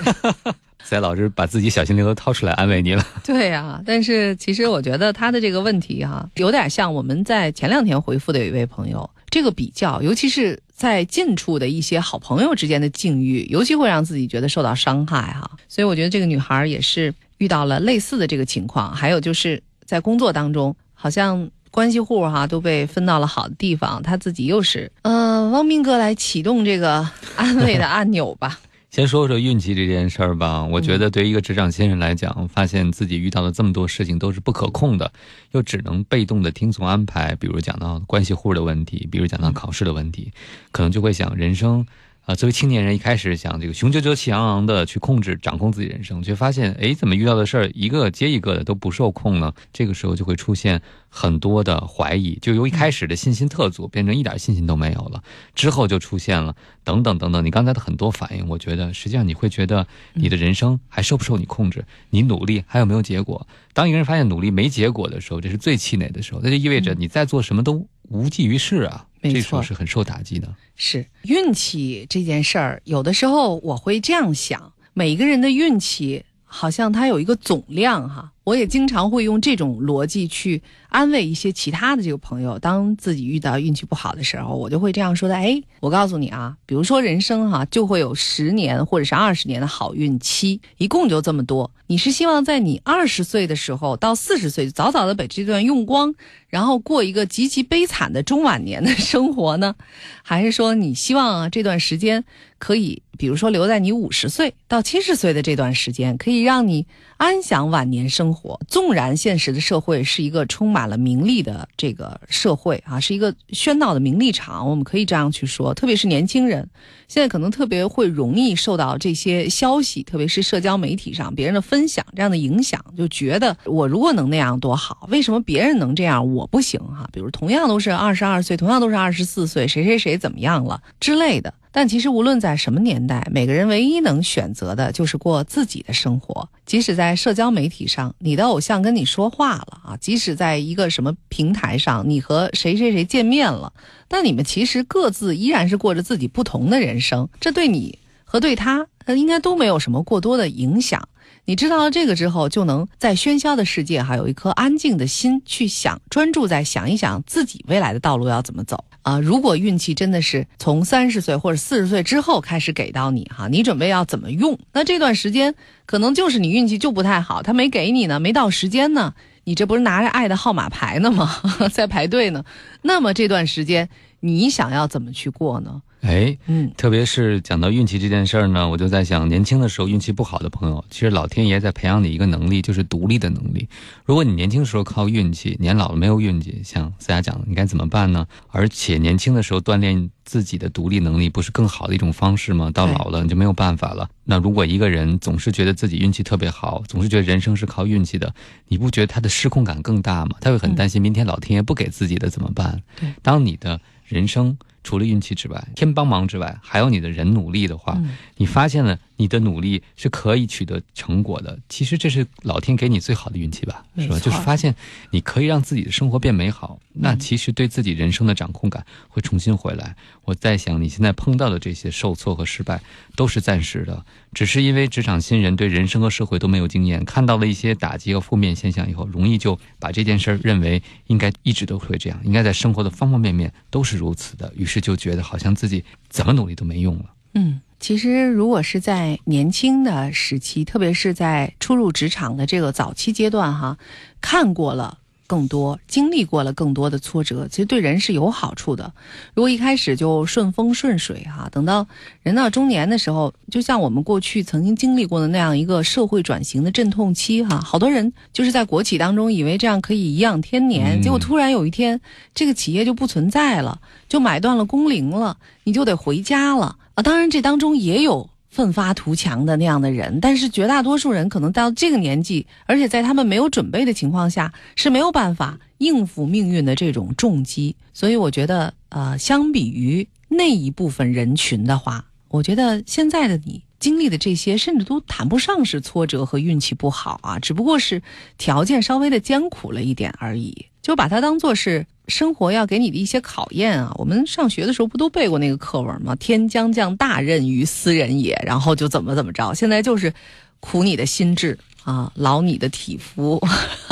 [0.83, 3.03] 塞老师把自己小心灵都掏出来安慰你了。
[3.25, 28.59] 对呀、但是其实我觉得他的这个问题哈、有点像我们在前两天回复的有一位朋友，这个比较，尤其是在近处的一些好朋友之间的境遇，尤其会让自己觉得受到伤害哈、所以我觉得这个女孩也是遇到了类似的这个情况，还有就是在工作当中，好像关系户哈都被分到了好的地方，他自己又是，呃，汪斌哥来启动这个安慰的按钮吧。
[28.91, 30.65] 先说说运气这件事儿吧。
[30.65, 35.09] 我觉得对于一个职场新人来讲，发现自己遇到的这么多事情都是不可控的，
[35.51, 37.33] 又只能被动的听从安排。
[37.35, 40.33] 比如讲到关系户的问题，比如讲到考试的问题，
[40.73, 41.87] 可能就会想人生。
[42.25, 49.51] 啊，作为青年人，一开始想这个雄赳赳、气昂昂的去控制、掌控自己人生，却发现，哎，怎么遇到的事儿一个接一个的都不受控呢？
[49.73, 50.79] 这个时候就会出现
[51.09, 55.23] 很多的怀疑，就由一开始的信心特足变成一点信心都没有了。
[55.55, 61.83] 之后就出现了等等等等，你刚才的很多反应，我觉得实际上你会觉得你的人生还受不受你控制？
[62.11, 63.47] 你努力还有没有结果？
[63.73, 69.07] 当一个人发现努力没结果的时候，这是最气馁的时候，那就意味着你在做什么都无济于事啊。
[69.21, 70.53] 没错，是很受打击的。
[70.75, 78.29] 是运气这件事儿，有的时候我会这样想：每一个人的运气好像它有一个总量哈。
[78.43, 80.59] 我也经常会用这种逻辑去
[80.89, 91.69] 安慰一些其他的这个朋友，当自己遇到运气不好的时候，我就会这样说的：哎，我告诉你啊，比如说人生哈，就会有十年或者是二十年的好运期，一共就这么多。
[91.85, 96.13] 你是希望在你二十岁的时候到四十岁，早早的把这段用光？
[96.49, 99.75] 然后过一个极其悲惨的中晚年的生活呢，
[100.23, 102.25] 还是说你希望啊这段时间
[102.57, 108.59] 可以，比如说留在你五十岁到七十岁的这段时间，可以让你安享晚年生活？
[108.67, 115.71] 纵然现实的社会是一个充满了名利的这个社会啊，是一个喧闹的名利场，我们可以这样去说。
[115.75, 116.67] 特别是年轻人，
[117.11, 126.47] 现在可能特别会容易受到这些消息，特别是社交媒体上别人的分享这样的影响，就觉得我如果能那样多好，为什么别人能这样我？
[126.47, 131.53] 不行哈，比如同样都是二十二岁，同样都是二十四岁，谁谁谁怎么样了之类的。
[131.73, 136.47] 但其实无论在什么年代，每个人唯一能选择的就是过自己的生活。
[136.65, 143.71] 即使在社交媒体上，你的偶像跟你说话了啊，即使在一个什么平台上，你和谁谁谁见面了，
[144.11, 147.29] 但你们其实各自依然是过着自己不同的人生。
[147.39, 151.07] 这对你和对他，应该都没有什么过多的影响。
[151.45, 159.17] 你知道了这个之后，就能在喧嚣的世界哈有一颗安静的心去想，专注在想一想自己未来的道路要怎么走啊。
[159.17, 164.59] 如果运气真的是从三十岁或者四十岁之后开始给到你哈，你准备要怎么用？
[164.73, 169.13] 那这段时间可能就是你运气就不太好，他没给你呢，没到时间呢，
[169.45, 171.41] 你这不是拿着爱的号码牌呢吗？
[171.73, 172.43] 在排队呢。
[172.83, 173.89] 那么这段时间
[174.21, 175.81] 你想要怎么去过呢？
[176.01, 183.69] 哎，嗯，特别是讲到运气这件事儿呢，我就在想，年轻的时候运气不好的朋友，其实老天爷在培养你一个能力，就是独立的能力。
[184.03, 188.25] 如果你年轻时候靠运气，年老了没有运气，像思雅讲的，你该怎么办呢？
[188.49, 192.71] 而且年轻的时候锻炼自己的独立能力，不是更好的一种方式吗？
[192.73, 194.09] 到老了你就没有办法了。
[194.23, 198.33] 那如果一个人总是觉得自己运气特别好，总是觉得人生是靠运气的，
[198.67, 200.35] 你不觉得他的失控感更大吗？
[200.41, 202.81] 他会很担心明天老天爷不给自己的怎么办？
[202.99, 204.57] 对，当你的人生。
[204.83, 208.01] 除了运气之外，天帮忙之外，还有你的人努力的话，
[208.37, 211.59] 你发现了你的努力是可以取得成果的。
[211.69, 214.19] 其实这是老天给你最好的运气吧，是吧？
[214.19, 214.75] 就是发现
[215.11, 219.95] 你可以让自己的生活变美好，那其实对自己人生的掌控感会重新回来。
[220.25, 222.81] 我在想，你现在碰到的这些受挫和失败
[223.15, 224.03] 都是暂时的，
[224.33, 234.51] 只是因为职场新人对人生和社会都没有经验，看到了一些打击和负面现象以后，容易就把这件事儿认为应该一直都会这样，应该在生活的方方面面都是如此的。
[234.55, 237.05] 于是就觉得好像自己怎么努力都没用了。
[237.33, 243.77] 嗯，其实如果是在年轻的时期，特别是在初入职场的这个早期阶段，哈，
[244.21, 244.99] 看过了。
[245.27, 248.93] 更多经历过了更多的挫折，其实对人是有好处的。
[249.33, 251.87] 如果一开始就顺风顺水哈，等到
[252.21, 262.01] 人到中年的时候，就像我们过去曾经经历过的那样一个社会转型的阵痛期哈，好多人就是在国企当中以为这样可以颐养天年，结果突然有一天
[262.35, 267.03] 这个企业就不存在了，就买断了工龄了，你就得回家了啊。
[267.03, 268.29] 当然这当中也有。
[268.51, 277.73] 奋发图强的那样的人，但是绝大多数人可能到这个年纪，而且在他们没有准备的情况下，是没有办法应付命运的这种重击。
[277.93, 288.01] 所以我觉得，呃，相比于那一部分人群的话，我觉得现在的你经历的这些，甚至都谈不上是挫折和运气不好啊，只不过是
[288.37, 290.65] 条件稍微的艰苦了一点而已。
[290.81, 293.91] 就把它当做是生活要给你的一些考验啊！
[293.95, 296.13] 我们上学的时候不都背过那个课文吗？
[296.17, 299.53] 天将降大任于斯人也，然后就怎么怎么着。
[299.53, 300.13] 现在就是
[300.59, 303.41] 苦你的心智啊，劳你的体肤，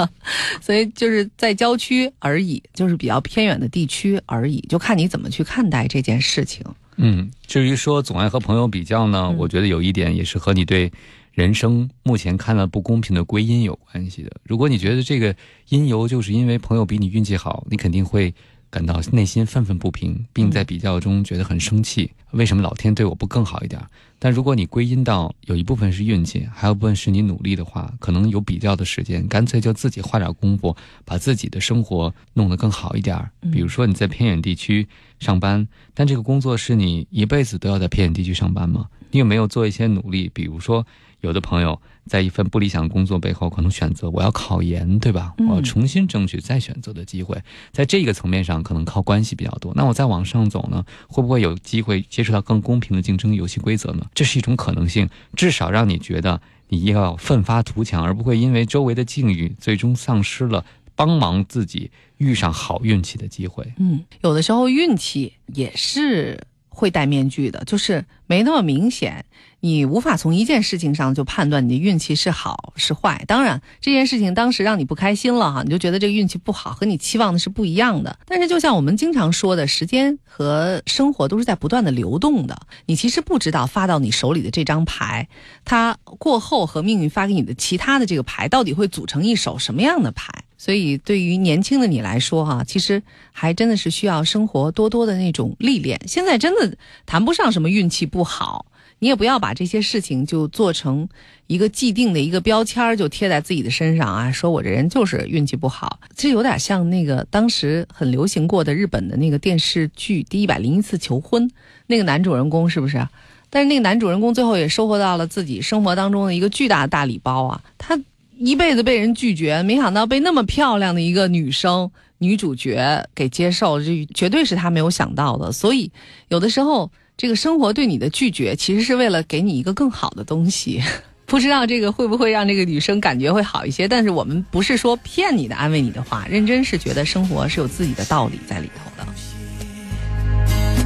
[0.61, 6.63] 所以就是在郊区而已，就是比较偏远的地区而已，就看你怎么去看待这件事情。
[6.97, 10.91] 嗯，至于说总爱和朋友比较呢，我觉得有一点也是和你对。
[11.39, 14.31] 人生目前看了不公平的归因有关系的。
[14.43, 15.33] 如果你觉得这个
[15.69, 18.33] 因由就是因为朋友比你运气好，你肯定会。
[18.71, 22.11] 感到内心愤愤不平，并在比较中觉得很生气。
[22.33, 23.81] 为什么老天对我不更好一点？
[24.19, 33.17] 但如果你归因到有一部分是运气，还有部分是你努力的话，可能有比较的时间，干脆就自己花点功夫，把自己的生活弄得更好一点。
[33.51, 34.87] 比如说你在偏远地区
[35.19, 38.87] 上班，但这个工作是你一辈子都要在偏远地区上班吗？
[39.09, 40.29] 你有没有做一些努力？
[40.31, 40.85] 比如说。
[41.21, 45.33] 有的朋友在一份不理想工作背后，可能选择我要考研，对吧？
[45.49, 49.73] 我要重新争取再选择的机会，在这个层面上，可能靠关系比较多。
[49.75, 54.05] 那我再往上走呢，会不会有机会接触到更公平的竞争游戏规则呢？
[54.13, 63.73] 这是一种可能性，至少让你觉得你要奋发图强，而不会因为周围的境遇，最终丧失了帮忙自己遇上好运气的机会。
[63.77, 69.25] 嗯，有的时候运气也是会戴面具的，就是没那么明显。
[69.61, 73.25] 你无法从一件事情上就判断你的运气是好是坏。
[73.27, 78.17] 当然，这件事情当时让你不开心了哈，你就觉得这个运气不好，和你期望的是不一样的。
[78.25, 82.57] 但是，就像我们经常说的，时间和生活都是在不断的流动的。
[82.85, 85.27] 你其实不知道发到你手里的这张牌，
[85.65, 90.31] 它过后和命运发给你的其他的这个牌，到底会组成一手什么样的牌。
[90.57, 95.99] 所以，对于年轻的你来说哈，其实还真的是需要生活多多的那种历练。
[96.05, 98.65] 现在真的谈不上什么运气不不好。
[99.01, 101.07] 你也不要把这些事情就做成
[101.47, 106.01] 一个既定的一个标签，就贴在自己的身上啊，说我这人就是运气不好。
[106.17, 111.47] 这有点像那个当时很流行过的日本的那个电视剧《第一百零一次求婚》，
[111.87, 113.07] 那个男主人公是不是？
[113.49, 117.61] 但是那个男主人公最后也收获到了自己生活当中的一个巨大的大礼包啊！
[117.77, 117.97] 他
[118.37, 125.53] 一辈子被人拒绝，没想到被那么漂亮的一个女生女主角给接受，这绝对是他没有想到的。
[125.53, 125.89] 所以
[126.27, 126.91] 有的时候。
[127.19, 130.81] 这个生活对你的拒绝，其实是为了给你一个更好的东西。
[131.27, 133.89] 不知道这个会不会让这个女生感觉会好一些？
[133.89, 139.05] 但是我们不是说骗你的、安慰你的话，认真是觉得生活是有自己的道理在里头的。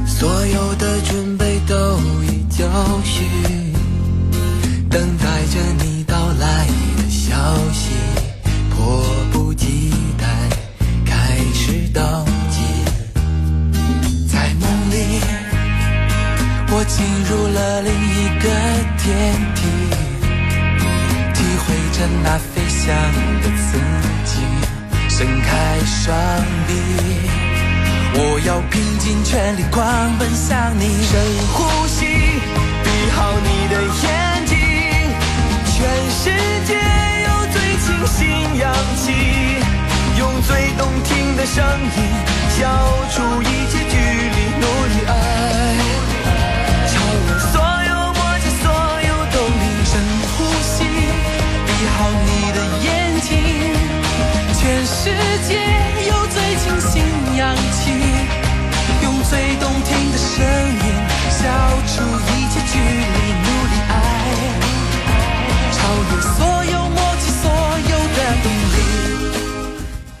[0.08, 2.64] 所有的准备都已就
[3.04, 3.24] 绪，
[4.90, 6.66] 等待着你到来
[6.96, 7.36] 的消
[7.72, 7.90] 息，
[8.74, 10.26] 迫不及待
[11.06, 12.23] 开始倒。
[16.76, 18.50] 我进入了另一个
[18.98, 19.06] 天
[19.54, 19.62] 地，
[21.32, 22.90] 体会着那飞翔
[23.40, 23.78] 的刺
[24.24, 24.42] 激，
[25.08, 26.18] 伸开双
[26.66, 26.74] 臂，
[28.14, 31.00] 我要拼尽全力狂奔向你。
[31.04, 31.14] 深
[31.52, 32.06] 呼吸，
[32.82, 34.58] 闭好你的眼睛，
[35.70, 35.78] 全
[36.10, 36.34] 世
[36.66, 36.74] 界
[37.22, 38.18] 有最清新
[38.58, 39.14] 氧气，
[40.18, 42.02] 用最动听的声音
[42.58, 42.66] 消
[43.12, 45.93] 除一切距离，努力爱。
[51.96, 52.86] 好，你的眼
[53.20, 53.30] 睛，
[54.52, 55.10] 全世
[55.46, 55.50] 界
[56.08, 56.92] 有最清新
[57.36, 57.90] 氧气，
[59.02, 60.84] 用最动听的声音
[61.30, 61.42] 消
[61.86, 63.92] 除一切距离，努力爱，
[65.72, 65.76] 超
[66.10, 67.44] 越所有默契，所
[67.90, 68.76] 有的动力。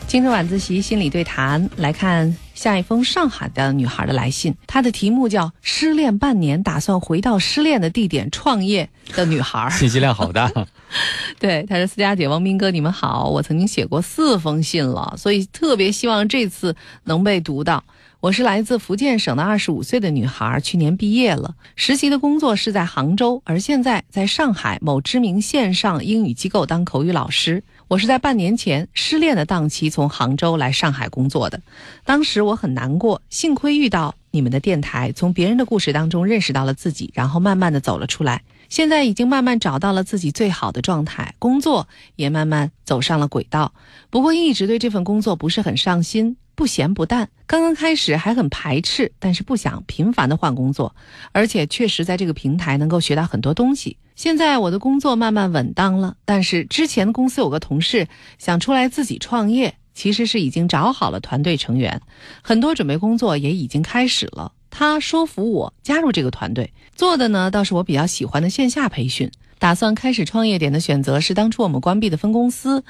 [0.06, 10.50] 今天晚自习心理对谈，来看下一封上海的女孩的来信，她的题目叫《失恋半年，打算回到失恋的地点创业的女孩》，信息量好大。
[11.38, 13.28] 对，她说：“思佳姐、王斌哥，你们好！
[13.28, 17.84] 我曾经写过四封信了，所以特别希望这次能被读到。
[18.20, 27.62] 我是来自福建省的二十五岁的女孩，去年毕业了，实习的工作是在杭州，而现在在上海某知名线上英语机构当口语老师。
[27.88, 31.60] 我是在半年前失恋的档期从杭州来上海工作的，
[32.04, 43.72] 当时我很难过，幸亏遇到你们的电台，从别人的故事当中认识到了自己，然后慢慢的走了出来。”现在已经慢慢找到了自己最好的状态，工作也慢慢走上了轨道。
[44.10, 47.28] 不过一直对这份工作不是很上心，不咸不淡。
[47.46, 50.94] 刚刚开始还很排斥，但是不想频繁的换工作，
[51.32, 53.96] 而且确实在这个平台能够学到很多东西。
[54.16, 58.06] 现在我的工作慢慢稳当了，但是之前公司有个同事
[58.38, 62.00] 想出来自己创业，其实是已经找好了团队成员，
[62.40, 64.52] 很多准备工作也已经开始了。
[64.70, 69.30] 他说服我加入这个团队，做的呢倒是我比较喜欢的线下培训。
[69.58, 72.84] 打算开始创业点的选择是当初我们关闭的分公司，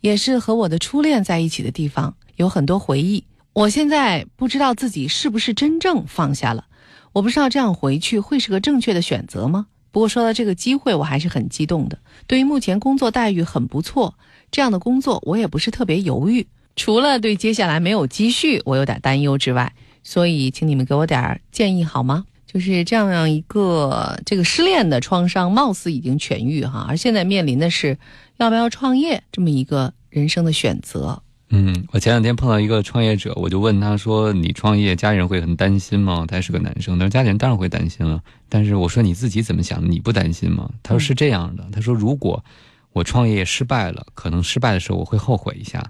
[0.00, 3.22] 也是和我的初恋在一起的地方，有很多回忆。
[3.52, 6.64] 我现在不知道自己是不是真正放下了，
[7.12, 9.66] 我不知道这样回去会是个正确的选择吗？
[9.90, 11.98] 不过说到这个机会，我还是很激动的。
[12.26, 14.14] 对于目前工作待遇很不错
[14.50, 16.46] 这样的工作，我也不是特别犹豫。
[16.76, 19.74] 除了对接下来没有积蓄我有点担忧之外。
[20.04, 22.24] 所以，请你们给我点建议好吗？
[22.46, 27.98] 就是这样一个这个失恋的创伤，貌似已经痊愈哈，而现在面临的是
[28.38, 31.22] 要不要创业这么一个人生的选择。
[31.50, 39.90] 嗯，我前两天碰到一个创业者，我就问他说：“你创业，家里人会很担心吗？”他是个男生，他说：“家里人当然会担心了。”但是我说：“你自己怎么想？
[39.90, 42.44] 你不担心吗？”他说：“是这样的，他说如果
[42.92, 45.82] 我创业失败了，可能失败的时候我会后悔一下，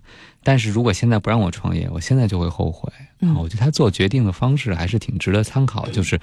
[0.44, 2.92] 但是如果现在不让我创业，我现在就会后悔。
[3.20, 6.20] 啊，我觉得他做决定的方式还是挺值得参考，就是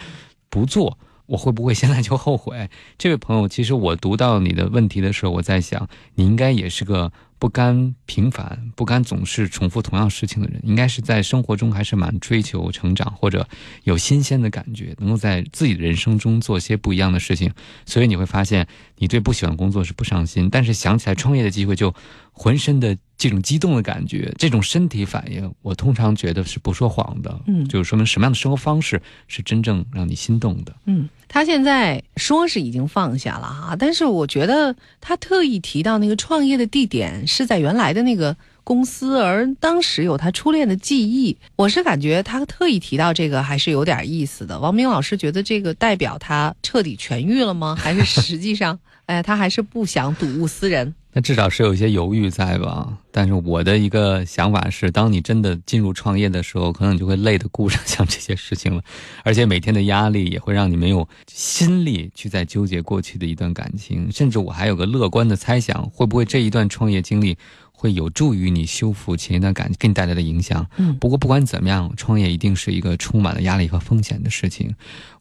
[0.49, 2.69] 不做，我会不会现在就后悔？
[2.97, 7.11] 这位朋友，其实我读到你的问题的时候，我在想，你应该也是个。
[7.37, 13.47] 不甘平凡、不甘总是重复同样事情的人，应该是在生活中还是蛮追求成长，或者
[13.83, 17.51] 有新鲜的感觉，能够在自己的人生中做些不一样的事情。
[17.85, 18.67] 所以你会发现，
[18.97, 21.93] 你对不喜欢工作是不上心，但是想起来创业的机会就。
[22.37, 30.75] 浑身的这种激动的感觉，这种身体反应，我通常觉得是不说谎的，嗯，就是说明什么样的生活方式是真正让你心动的。
[30.85, 44.59] 嗯，他现在说是已经放下了哈，但是我觉得他特意提到那个创业的地点是在原来的那个公司，而当时有他初恋的记忆，我是感觉他特意提到这个还是有点意思的。
[44.59, 47.77] 王明老师觉得这个代表他彻底痊愈了吗？
[47.79, 50.93] 还是实际上，哎，他还是不想睹物思人？
[51.17, 52.91] 那至少是有一些犹豫在吧？
[53.09, 58.83] 但是我的一个想法是，当你真的进入创业的时候，可能你就会累得顾不上想这些事情了，
[59.23, 64.11] 而且每天的压力也会让你没有心力去再纠结过去的一段感情。
[64.11, 67.37] 甚至我还有个乐观的猜想，会不会这一段创业经历？
[67.75, 70.65] 会有助于你修复前一段感情给你带来的影响。
[70.77, 74.73] 嗯，不过不管怎么样，创业一定是一个充满了压力和风险的事情。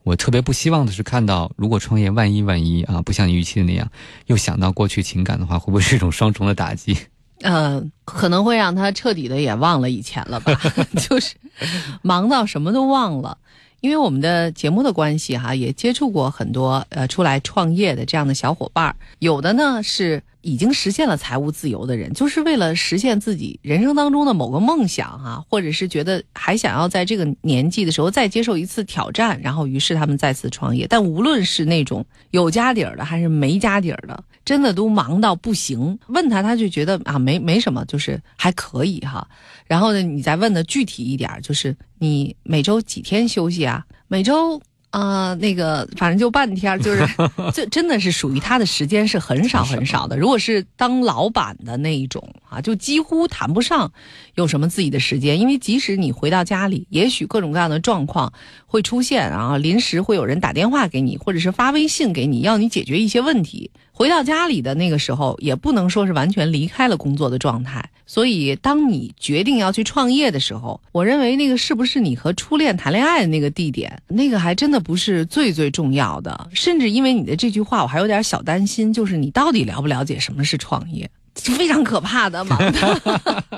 [0.03, 3.91] 我特别不希望的是看到，如果创业万一万一啊，不像你预期的那样，
[4.27, 6.97] 又想到过去情感的话，会不会是一种双重的打击？
[7.43, 10.53] 嗯， 可能会让他彻底的也忘了以前了吧，
[11.09, 11.35] 就是
[12.03, 13.37] 忙到什么都忘了。
[13.81, 20.23] 因为我们的节目的关系哈，也接触过很多呃出来创业的这样的小伙伴儿，有的呢是。
[20.45, 30.87] 已经实现了财务自由的人，就是为了实现自己人生当中的某个梦想啊，或者是觉得还想要在这个年纪的时候再接受一次挑战，然后于是他们再次创业。
[30.87, 35.99] 但无论是那种有家底儿的，还是没家底儿的，真的都忙到不行。
[36.09, 39.27] 问他，他就觉得啊，没没什么，就是还可以哈。
[39.67, 43.85] 然后呢，你再问的具体一点，就是你每周几天休息啊？
[44.09, 44.61] 每周。
[44.95, 47.05] 啊，那个反正就半天，就是
[47.53, 50.17] 这真的是属于他的时间是很少很少的。
[50.17, 53.91] 如果是当老板的那一种啊，就几乎谈不上
[54.37, 58.33] 有什么自己的时间，因为即使你回到家里，也许各种各样的状况
[58.67, 63.73] 会出现啊，临时会有人打电话给你，或者是发微信给你，要你解决一些问题。
[63.97, 67.91] 回到家里的那个时候，也不能说是完全离开了工作的状态。
[68.07, 76.49] 所以，当你决定要去创业的时候，我认为那个是不是你和初恋谈恋爱的那个地点，那个还真的不是最最重要的。
[76.53, 81.09] 甚至因为你的这句话，我还有点小担心，就是你到底了不了解什么是创业？
[81.37, 82.59] 非常可怕的嘛。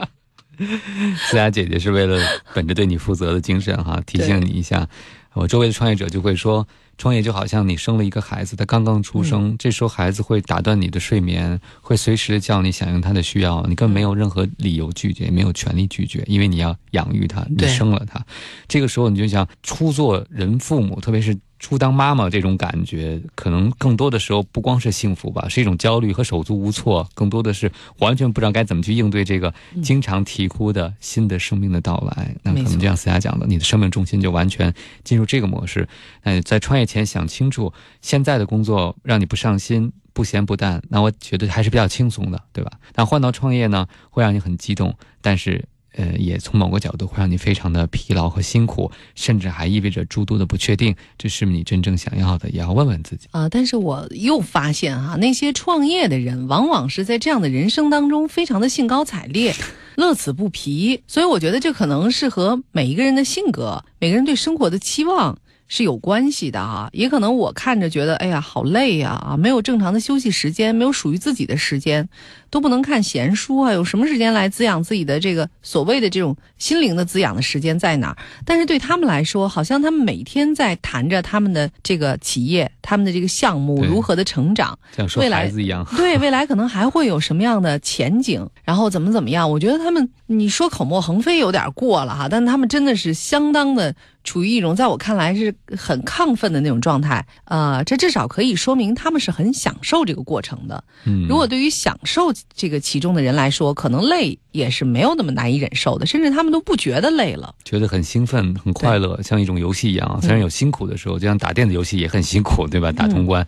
[1.16, 2.22] 思雅姐姐是为了
[2.52, 4.86] 本着对你负责的精神哈，提醒你一下。
[5.32, 6.68] 我周围的创业者就会说。
[6.98, 18.24] 创业就好像你生了一个孩子，他刚刚出生，这时候孩子会打断你的睡眠，会随时的叫你响应他的需要，你根本没有任何理由拒绝，也没有权利拒绝，因为你要养育他，你生了他，
[18.68, 21.36] 这个时候你就想初做人父母，特别是。
[21.58, 29.52] 初当妈妈这种感觉，可能更多的时候不光是幸福吧，是一种焦虑和手足无措，更多的是完全不知道该怎么去应对这个
[29.82, 32.34] 经常啼哭的新的生命的到来。
[32.42, 35.88] 那可能就像思佳讲的，你的生命重心就完全进入这个模式。
[36.22, 42.70] 那在创业前想清楚，现在的工作让你不上心、不咸不淡，那我觉得还是比较轻松的，对吧？
[42.92, 45.64] 但换到创业呢，会让你很激动，但是。
[45.96, 52.48] 呃，也从某个角度会让你非常的疲劳和辛苦，甚至还意味着诸多的不确定，这是你真正想要的？
[52.50, 53.48] 也要问问自己啊。
[53.48, 59.54] 但是我又发现哈，那些创业的人，往往是在这样的人生当中，非常的兴高采烈，
[59.96, 61.02] 乐此不疲。
[61.06, 65.38] 所以我觉得这可能是和每一个人的性格，每个人对生活的期望。
[65.68, 72.08] 是有关系的啊，也可能我看着觉得，哎呀，好累呀啊，没有正常的休息时间，没有属于自己的时间，
[72.50, 78.16] 都不能看闲书啊，有什么时间来滋养自己的这个所谓的这种心灵的滋养的时间在哪儿？
[78.44, 89.50] 但是对他们来说，好像他们每天在谈着他们的这个企业，他们的这个项目如何的成长，像说孩子一样，对未来可能还会有什么样的前景，然后怎么怎么样？
[89.50, 97.24] 我觉得他们你说口沫横飞有点过了哈，但他们真的是相当的处于一种在我看来是很亢奋的那种状态。
[97.44, 100.82] 呃，这至少可以说明他们是很享受这个过程的。
[101.04, 107.54] 嗯，如果对于享受这个其中的人来说，可能累也是没有那么难以忍受的，甚至他们都不觉得累了。
[107.64, 110.18] 觉得很兴奋、很快乐，像一种游戏一样。
[110.22, 112.90] 虽然有辛苦的时候，就像打电子游戏也很辛苦，对吧？
[112.90, 113.46] 打通关，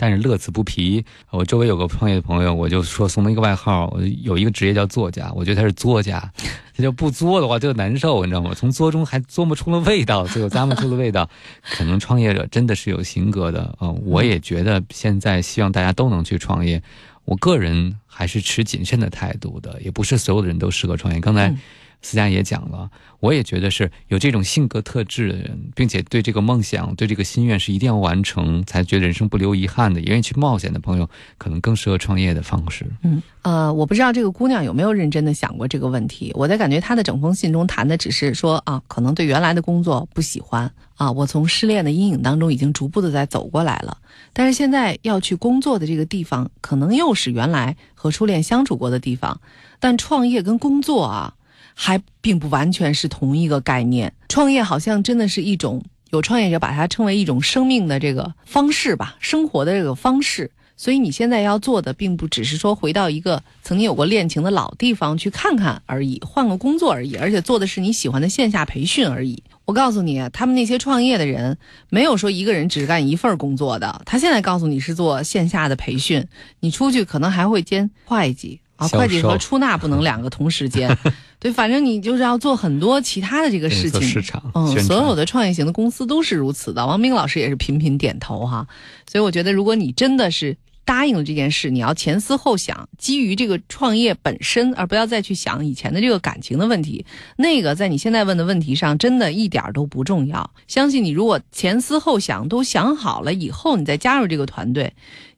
[0.00, 1.04] 但是乐此不疲。
[1.28, 6.32] 我周围有个创业的朋友，我就说送他一个外号，有一个职业叫作家，我觉得他是作家。
[6.74, 8.54] 他就不作的话就难受，你知道吗？
[8.56, 11.28] 从作中还琢磨出了味道，最后咂摸出了味道。
[11.62, 13.90] 可能创业者真的是有性格的啊！
[13.90, 16.82] 我也觉得现在希望大家都能去创业。
[17.26, 21.20] 我个人还是持谨慎的态度的，也不是所有的人都适合创业。
[21.20, 21.54] 刚才
[22.02, 22.90] 思佳也讲了，
[23.20, 32.86] 我也觉得是有这种性格特质的人，并且对这个梦想、对这个心愿是一定要完成，才觉得人生不留遗憾的，也愿意去冒险的朋友，可能更适合创业的方式。
[33.02, 36.32] 嗯，呃，我不知道这个姑娘有没有认真的想过这个问题。
[36.34, 43.98] 我在感觉她的整封信中谈的只是说啊，可能对原来的工作不喜欢啊，我从失恋的阴影当中已经逐步的在走过来了。
[44.32, 49.38] 但是现在要去工作的这个地方，可能又是原来和初恋相处过的地方，
[49.78, 51.34] 但创业跟工作啊。
[51.82, 54.12] 还并不完全是同一个概念。
[54.28, 60.50] 创业好像真的是一种，有创业者把它称为一种生命的这个方式吧，生活的这个方式。
[60.76, 69.42] 所以你现在要做的，并不只是说回到一个曾经有过恋情的老地方去看看而已，换个工作而已，而且做的是你喜欢的线下培训而已。
[69.64, 71.56] 我告诉你，他们那些创业的人，
[71.88, 74.02] 没有说一个人只干一份工作的。
[74.04, 76.26] 他现在告诉你是做线下的培训，
[76.60, 78.60] 你出去可能还会兼会计。
[78.76, 80.96] 啊，会计和出纳不能两个同时间，
[81.40, 84.00] 对，反正你就是要做很多其他的这个事情。
[84.02, 86.86] 市场，嗯，所有的创业型的公司都是如此的。
[86.86, 88.68] 王明老师也是频频点头哈，
[89.10, 90.56] 所以我觉得，如果你真的是。
[90.82, 97.04] 答应了这件事，你要前思后想，基于这个创业本身，而不要再去想以前的这个感情的问题。
[97.36, 100.50] 那个在你现在问的问题上，真的一点都不重要。
[100.66, 104.92] 相信你，如果前思后想都想好了以后，你再加入这个团队，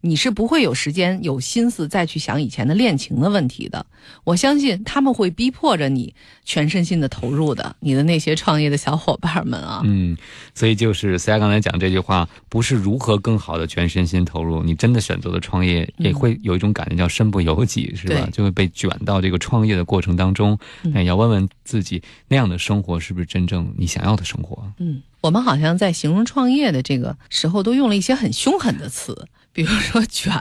[0.04, 3.86] 你是不会有时间、有心思再去想以前的恋情的问题的。
[4.24, 6.12] 我相信他们会逼迫着你
[6.44, 7.74] 全身心的投入的。
[7.78, 10.16] 你的那些创业的小伙伴们啊，嗯，
[10.54, 18.28] 所以就是思佳刚才讲这句话，不是如何更好的全身心投入，你真的选择了创业，也会有一种感觉叫身不由己，是吧？
[18.32, 20.58] 就会被卷到这个创业的过程当中。
[20.92, 24.64] 哎，要问问自己，那样的生活是不是真正你想要的生活？
[24.78, 30.32] 嗯，我们好像在形容创业的这个时候，都用了一些很凶狠的词，比如说卷。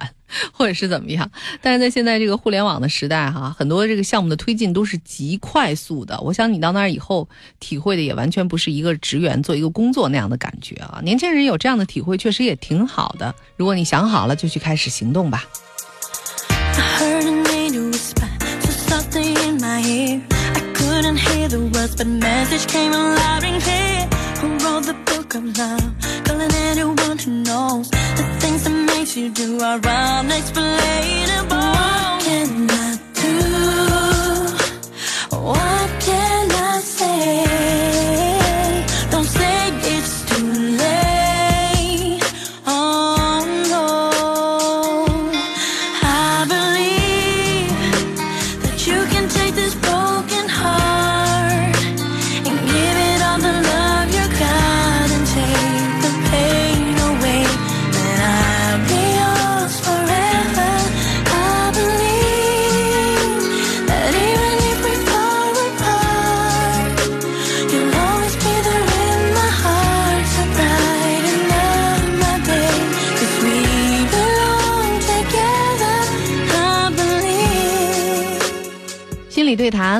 [0.53, 1.30] 或者是怎么样？
[1.62, 6.18] 但是在现在这个互联网的时代，哈，很多这个项目的推进都是极快速的。
[6.22, 7.28] 我想你到那儿以后，
[7.59, 11.01] 体会的也完全不是一个职员做一个工作那样的感觉啊。
[11.03, 13.36] 年轻人有这样的体会，确实也挺好的。
[13.57, 15.43] 如果你想好了，就去开始行动吧。
[25.34, 32.69] Of love, Calling anyone who knows The things that makes you do are unexplainable What can
[32.69, 33.38] I do?
[35.38, 35.80] What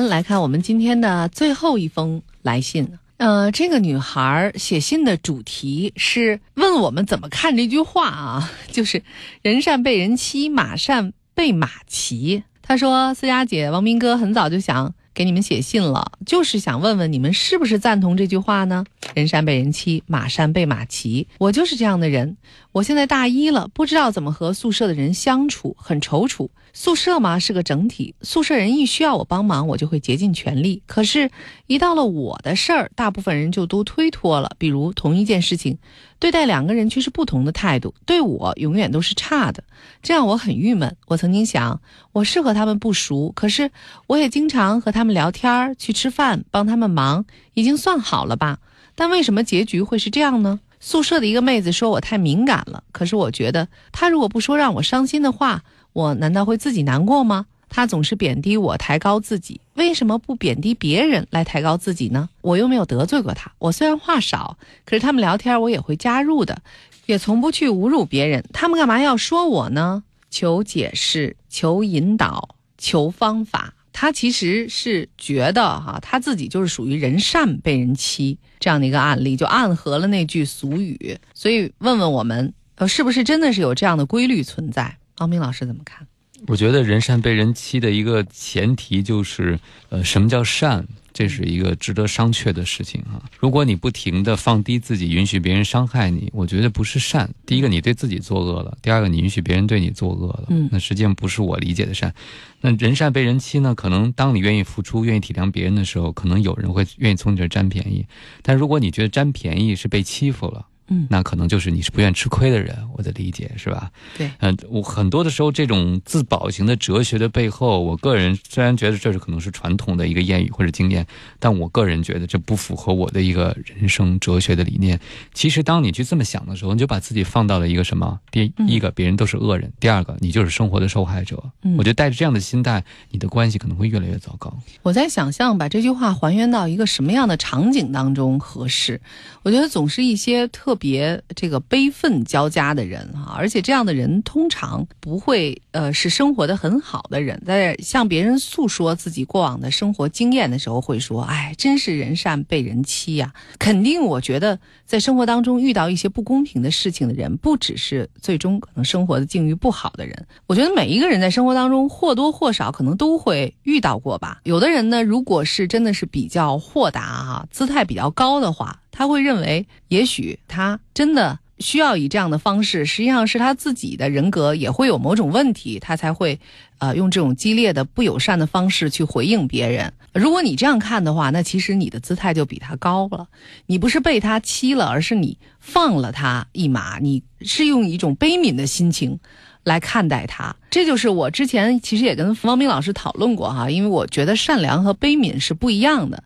[0.00, 2.88] 来看，我们今天的最后一封来信。
[3.18, 9.02] 呃，这个女孩写信的主题是问我们怎么看这句话啊， 就是
[9.42, 12.42] “人善被人欺，马善被马骑”。
[12.62, 18.84] 她说：“思佳姐，王斌哥很早就想给你们写信了，就是想问问你们是不是赞同这句话呢？
[19.14, 21.28] 人善被人欺，马善被马骑。
[21.38, 22.36] 我就是这样的人。
[22.72, 30.82] 我现在大一了，不知道怎么和宿舍的人相处，很踌躇。”宿舍嘛是个整体，宿舍人一需要我帮忙，我就会竭尽全力。
[30.86, 31.30] 可是，
[31.66, 34.56] 一到了我的事儿，大部分人就都推脱了。
[34.58, 35.76] 比如同一件事情，
[36.18, 39.62] 对待两个人却是不同的态度，对我永远都是差的，
[40.02, 40.96] 这让我很郁闷。
[41.08, 43.70] 我曾经想，我是和他们不熟，可是
[44.06, 48.60] 我也经常和他们聊天儿、去吃饭、帮他们忙，已经算好了吧？
[48.94, 50.60] 但为什么结局会是这样呢？
[50.80, 55.62] 宿舍的一个妹子说我太敏感了，可是我觉得她如果不说让我伤心的话。
[55.92, 57.46] 我难道会自己难过吗？
[57.68, 62.28] 他总是贬低我，抬高自己，为什么不贬低别人来抬高自己呢？
[62.42, 66.60] 我又没有得罪过他，我虽然话少，可是他们聊天我也会加入的，
[67.06, 70.02] 也从不去侮辱别人，他们干嘛要说我呢？
[70.30, 73.74] 求解释，求引导，求方法。
[73.94, 81.18] 他其实是觉得哈，他自己就是属于人善被人欺这样的一个案例，就暗合了那句俗语。
[81.34, 84.96] 所以问问我们，呃，是不是真的是有这样的规律存在？
[85.16, 86.06] 方明老师怎么看？
[86.48, 89.60] 我觉得人善被人欺的一个前提就是，
[89.90, 90.84] 呃，什么叫善？
[91.12, 93.20] 这是一个值得商榷的事情啊！
[93.38, 97.30] 如果你不停的放低自己，允许别人伤害你，我觉得不是善。
[97.44, 100.46] 第一个，你对自己作恶了；第二个，你允许别人对你作恶了。
[100.48, 102.14] 嗯，那实际上不是我理解的善。
[102.62, 103.74] 那人善被人欺呢？
[103.74, 108.06] 可能当你愿意付出、愿意体谅别人的时候，可能有人会愿意从你这占便宜。
[108.40, 113.90] 但如果你觉得占便宜是被欺负了，嗯，那可能就是你是不愿吃亏的人，我的理解是吧？
[114.18, 121.06] 对，嗯，我很多的时候，这种自保型的哲学的背后，我个人虽然觉得这是可能是传统的一个谚语或者经验，
[121.38, 125.00] 但我个人觉得这不符合我的一个人生哲学的理念。
[125.32, 128.20] 其实，当你去这么想的时候，你就把自己放到了一个什么？
[128.30, 131.42] 第一个，别人都是恶人；第二个，你就是生活的受害者。
[131.62, 134.54] 嗯我觉得带着这样的心态，你的关系可能会越来越糟糕。
[134.82, 139.00] 我在想象把这句话还原到一个什么样的场景当中合适？
[139.42, 140.76] 我觉得总是一些特。
[140.82, 160.26] 别这个悲愤交加的人哈，而且这样的人通常不会呃是生活的很好的人，在向别人诉说自己过往的生活经验的时候，会说：“哎，真是人善被人欺呀！”肯定，我觉得在生活当中遇到一些不公平的事情的人，不只是最终可能生活的境遇不好的人。
[160.48, 164.40] 我觉得每一个人在生活当中或多或少可能都会遇到过吧。
[164.42, 168.80] 有的人呢，如果是真的是比较豁达哈，姿态比较高的话。
[168.92, 176.38] 他会认为，也许他真的需要以这样的方式，实际上是他自己的人格也会有某种问题，他才会，
[176.78, 179.92] 呃，用这种激烈的、不友善的方式去回应别人。
[180.12, 183.26] 如果你这样看的话，那其实你的姿态就比他高了。
[183.64, 189.18] 你不是被他欺了，而是你放了他一马，你是用一种悲悯的心情
[189.64, 190.54] 来看待他。
[190.70, 196.22] 这就是我之前其实也跟方明老师讨论过哈，因为我觉得善良和悲悯是不一样的。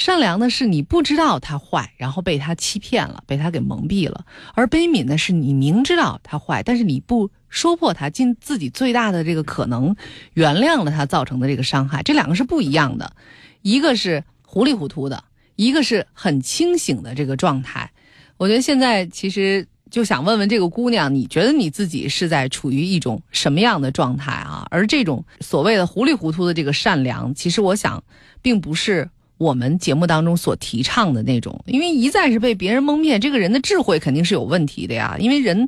[0.00, 4.24] 善良的是你不知道他坏，然后被他欺骗了，被他给蒙蔽了；
[4.54, 9.94] 而悲悯的是你明知道他坏，但是你不说破他，尽自己最大的这个可能，
[10.32, 12.02] 原谅了他造成的这个伤害。
[12.02, 13.12] 这两个是不一样的，
[13.60, 15.22] 一个是糊里糊涂的，
[15.56, 17.90] 一个是很清醒的这个状态。
[18.38, 24.66] 我觉得现在其实就想问问这个姑娘，你觉得你自己是在处于一种什么样的状态啊？
[24.70, 28.02] 而这种所谓的糊里糊涂的这个善良，其实我想
[28.40, 29.06] 并不是。
[29.40, 35.16] 我们节目当中所提倡的那种，因为一再是被别人蒙骗，这个人的智慧肯定是有问题的呀。
[35.18, 35.66] 因为人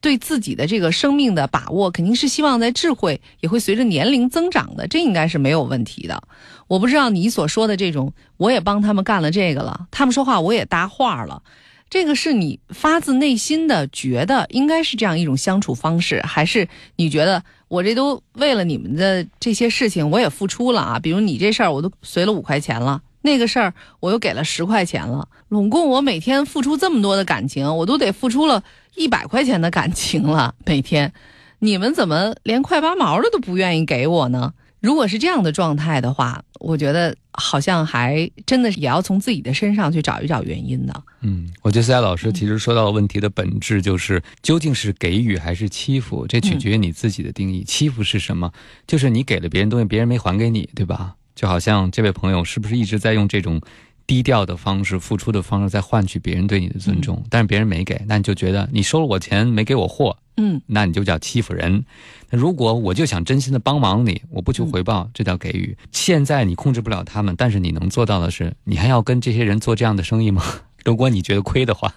[0.00, 6.20] 对自己的这个生命的把握，肯定是希望在智慧也会随着年龄增长的，这应该是没有问题的。
[6.66, 11.44] 我不知道你所说的这种，我也帮他们干了这个了，他们说话我也搭话了，
[11.88, 17.44] 这个是你发自内心的觉得应该是这样一种相处方式，还是你觉得？
[17.68, 20.98] 我这都为了你们的这些事情，我也付出了啊。
[20.98, 25.28] 比如你这事儿，我都随了五块钱了；那个事儿，我又给了十块钱了。
[25.48, 28.62] 拢共我每天付出这么多的感情，我都得付出了
[28.94, 30.54] 一百块钱的感情了。
[30.64, 31.12] 每天，
[31.58, 34.52] 你们怎么连块八毛的都不愿意给我呢？
[34.86, 41.02] 如果是这样的状态的话，我觉得好像还真的也要从自己的身上去找一找原因的。
[41.22, 47.64] 嗯，我觉得思佳老师其实说到问题的本质，就是究竟是给予还是欺负，这取决于你自己的定义。
[47.64, 48.52] 欺负是什么？
[48.86, 51.16] 就是你给了别人东西，别人没还给你，对吧？
[51.34, 53.60] 就好像这位朋友是不是一直在用这种
[54.06, 57.24] 低调的方式、付出的方式在换取别人对你的尊重？
[57.28, 60.16] 但是别人没给，那你就觉得你收了我钱没给我货。
[60.36, 61.84] 嗯，那你就叫欺负人。
[62.30, 65.76] 那如果我就想真心的帮忙你，我不求回报，这叫给予。
[65.92, 70.42] 现在你控制不了他们，但是你能做到的是，你还要跟这些人做这样的生意吗？
[70.84, 71.94] 如果你觉得亏的话。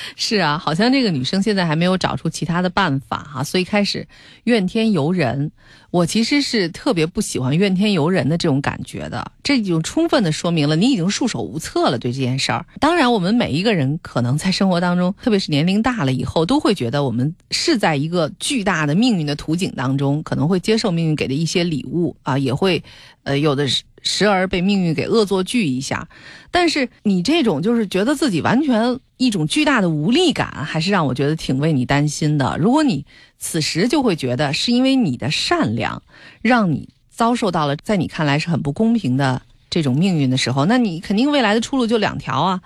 [0.16, 4.06] 是啊，好像这个女生现在还没有找出其他的办法哈，所以开始
[4.44, 5.50] 怨天尤人。
[5.90, 12.66] 我其实是特别不喜欢怨天尤人的这种感觉的，这已经充分的说明了你已经束手无策了对这件事儿。
[12.78, 22.82] 当然，我们每一个人可能在生活当中，特别是年龄大了以后，都会觉得我们是在一个巨大的命运的图景当中，可能会接受命运给的一些礼物啊，也会，
[23.22, 26.06] 呃，有的时时而被命运给恶作剧一下。
[26.50, 32.56] 但是你这种就是觉得自己完全一种巨大的无力感，还是让我觉得挺为你担心的。
[32.58, 33.04] 如果你。
[33.40, 36.02] 此时就会觉得是因为你的善良，
[36.42, 39.40] 让你遭受到了在你看来是很不公平的
[39.70, 42.60] 这种命运的时候，那你肯定未来的出路就两条啊。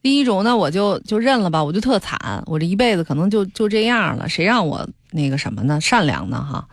[0.00, 5.78] 第一种，那我就就认了吧，我就特惨，我这一辈子可能就就这样了，谁让我那个什么呢？
[5.82, 6.42] 善良呢？
[6.42, 6.66] 哈。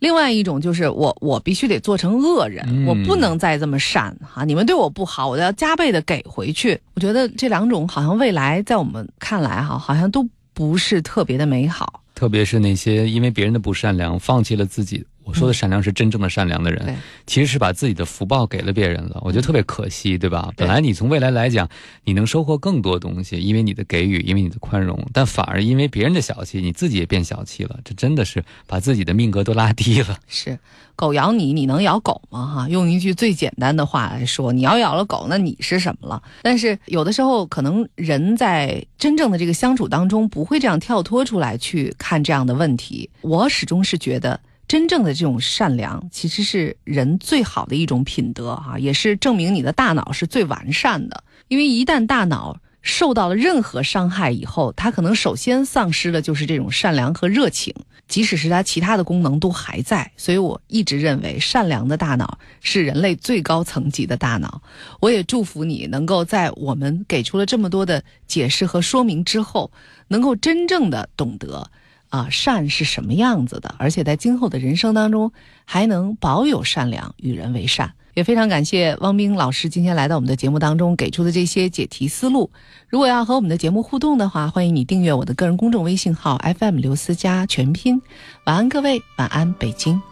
[0.00, 4.44] 另外一种就是我我必须得做成恶人，嗯我不能再这么善哈。
[4.44, 6.80] 你们对我不好，我要加倍的给回去。
[6.94, 12.02] 我觉得这两种好像未来在我们看来哈，好像都不是特别的美好。
[12.14, 15.04] 特别是那些因为别人的不善良，放弃了自己。
[15.30, 19.20] 我说的善良是真正的善良的人，对其实是把自己的福报给了别人了。
[19.22, 20.50] 我觉得特别可惜，对吧？
[20.56, 21.68] 本来你从未来来讲，
[22.02, 27.78] 你能收获更多东西，因为你的给予，因为你的宽容，但反而因为别人的小气，你自己也变小气了。
[27.84, 30.18] 这真的是把自己的命格都拉低了。
[30.26, 30.58] 是，
[30.96, 32.44] 狗咬你，你能咬狗吗？
[32.46, 36.20] 哈，用一句最简单的话来说，你要咬了狗，那你是什么了？
[36.42, 43.08] 但是有的时候，可能人在真正的这个相处当中，不会这样跳脱出来去看这样的问题。
[43.20, 44.40] 我始终是觉得。
[44.70, 51.24] 真正的这种善良，其实是人最好的一种品德哈、也是证明你的大脑是最完善的。
[51.48, 57.74] 因为一旦大脑受到了任何伤害以后，它可能首先丧失的就是这种善良和热情，
[58.06, 60.08] 即使是它其他的功能都还在。
[60.16, 64.62] 所以我一直认为，善良的大脑是人类最高层级的大脑。
[65.00, 69.72] 我也祝福你能够在我们给出了这么多的解释和说明之后，
[70.06, 71.68] 能够真正的懂得。
[72.10, 73.74] 啊，善是什么样子的？
[73.78, 75.32] 而且在今后的人生当中，
[75.64, 77.92] 还能保有善良，与人为善。
[78.14, 82.50] 也非常感谢汪冰老师今天来到我们的节目当中，给出的这些解题思路。
[82.88, 88.02] 如果要和我们的节目互动的话，欢迎你订阅我的个人公众微信号 FM 刘思佳全拼。
[88.46, 90.09] 晚安，各位，晚安，北京。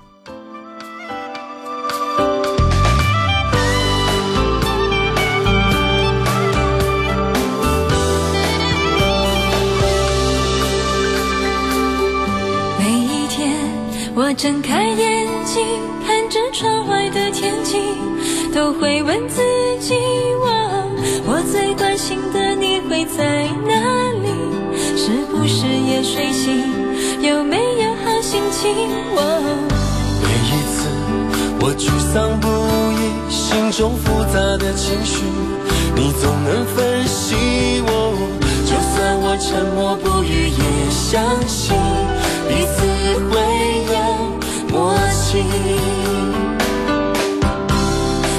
[14.38, 15.66] 睁开眼睛，
[16.06, 17.76] 看着窗外的天气，
[18.54, 19.42] 都会问自
[19.80, 19.96] 己：
[20.38, 20.46] 我
[21.26, 23.74] 我最关心的你会在哪
[24.22, 24.28] 里？
[24.96, 26.70] 是不是也睡醒？
[27.20, 28.70] 有没有好心情？
[29.10, 29.18] 我
[30.22, 30.86] 每一次
[31.58, 32.46] 我沮丧不
[32.94, 35.24] 已，心中复杂的情绪，
[35.96, 37.34] 你总能分析
[37.88, 38.14] 我。
[38.64, 41.74] 就算我沉默不语，也相信
[42.48, 42.86] 彼此
[43.30, 43.67] 会
[44.70, 45.44] 默契。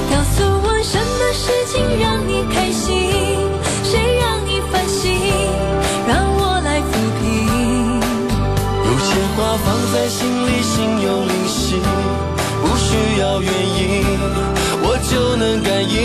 [0.09, 2.87] 告诉我什么事情让你开心，
[3.83, 5.19] 谁让你烦心，
[6.07, 7.21] 让我来抚平。
[8.85, 10.17] 有些话放在心
[10.47, 11.75] 里，心有灵犀，
[12.61, 14.05] 不需要原因，
[14.81, 15.97] 我就能感应。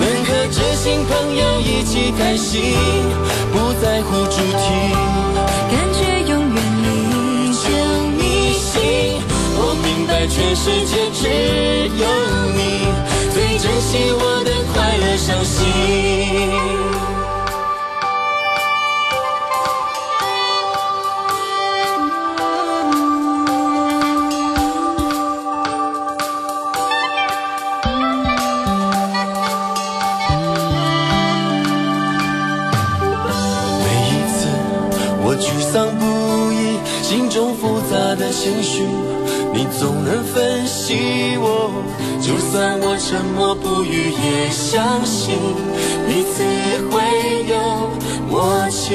[0.00, 2.76] 能和知心朋友一起开心，
[3.52, 4.64] 不在乎主题。
[5.70, 5.74] 感
[10.28, 11.26] 全世界只
[11.96, 12.06] 有
[12.54, 12.60] 你
[13.32, 15.66] 最珍惜我的快乐伤心。
[33.82, 34.36] 每一次
[35.24, 36.04] 我沮丧不
[36.52, 38.86] 已，心中复杂的情绪，
[39.58, 41.82] 你总能分析我。
[42.22, 45.34] 就算我沉默不语，也相信
[46.06, 46.44] 彼此
[46.92, 47.02] 会
[47.50, 47.58] 有
[48.30, 48.94] 默契。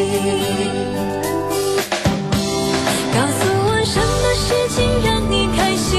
[3.11, 5.91] 告诉我什么事情让你开心，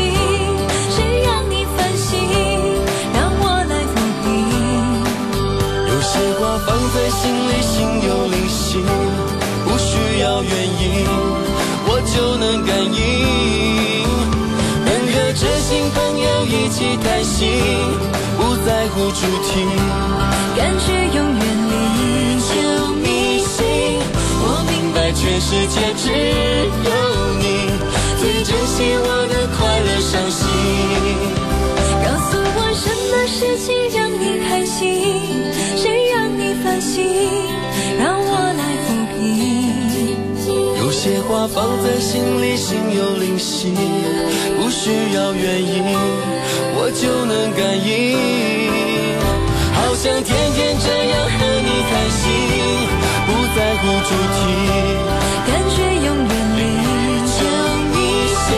[0.96, 2.16] 谁让你烦心，
[3.12, 3.94] 让我来抚
[4.24, 4.24] 平。
[5.92, 7.68] 有些话放在心里，心
[8.08, 8.80] 有灵犀，
[9.66, 10.50] 不需要原
[10.80, 11.04] 因，
[11.86, 13.93] 我就能感应。
[15.44, 17.52] 能和知心朋友一起开心，
[18.38, 19.60] 不在乎主题。
[20.56, 21.72] 感觉永远离
[22.40, 22.52] 就
[22.96, 23.60] 你心，
[24.40, 26.08] 我明白全世界只
[26.84, 26.90] 有
[27.38, 27.44] 你
[28.18, 30.40] 最珍惜我的快乐伤心。
[32.02, 34.82] 告诉我什么事情让你开心，
[35.76, 37.02] 谁让你烦心，
[41.04, 43.74] 些话放在心里，心有灵犀，
[44.56, 45.84] 不需要原因，
[46.76, 48.16] 我就能感应。
[49.74, 52.24] 好想天天这样和你开心，
[53.26, 54.40] 不在乎主题。
[55.44, 55.76] 感觉
[56.06, 56.58] 永远离
[57.36, 57.44] 就
[57.92, 57.96] 你
[58.40, 58.48] 心，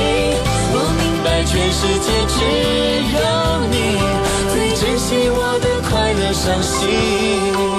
[0.70, 2.38] 我明白全世界只
[3.10, 3.18] 有
[3.74, 3.74] 你
[4.54, 7.75] 最珍惜我的快乐伤心。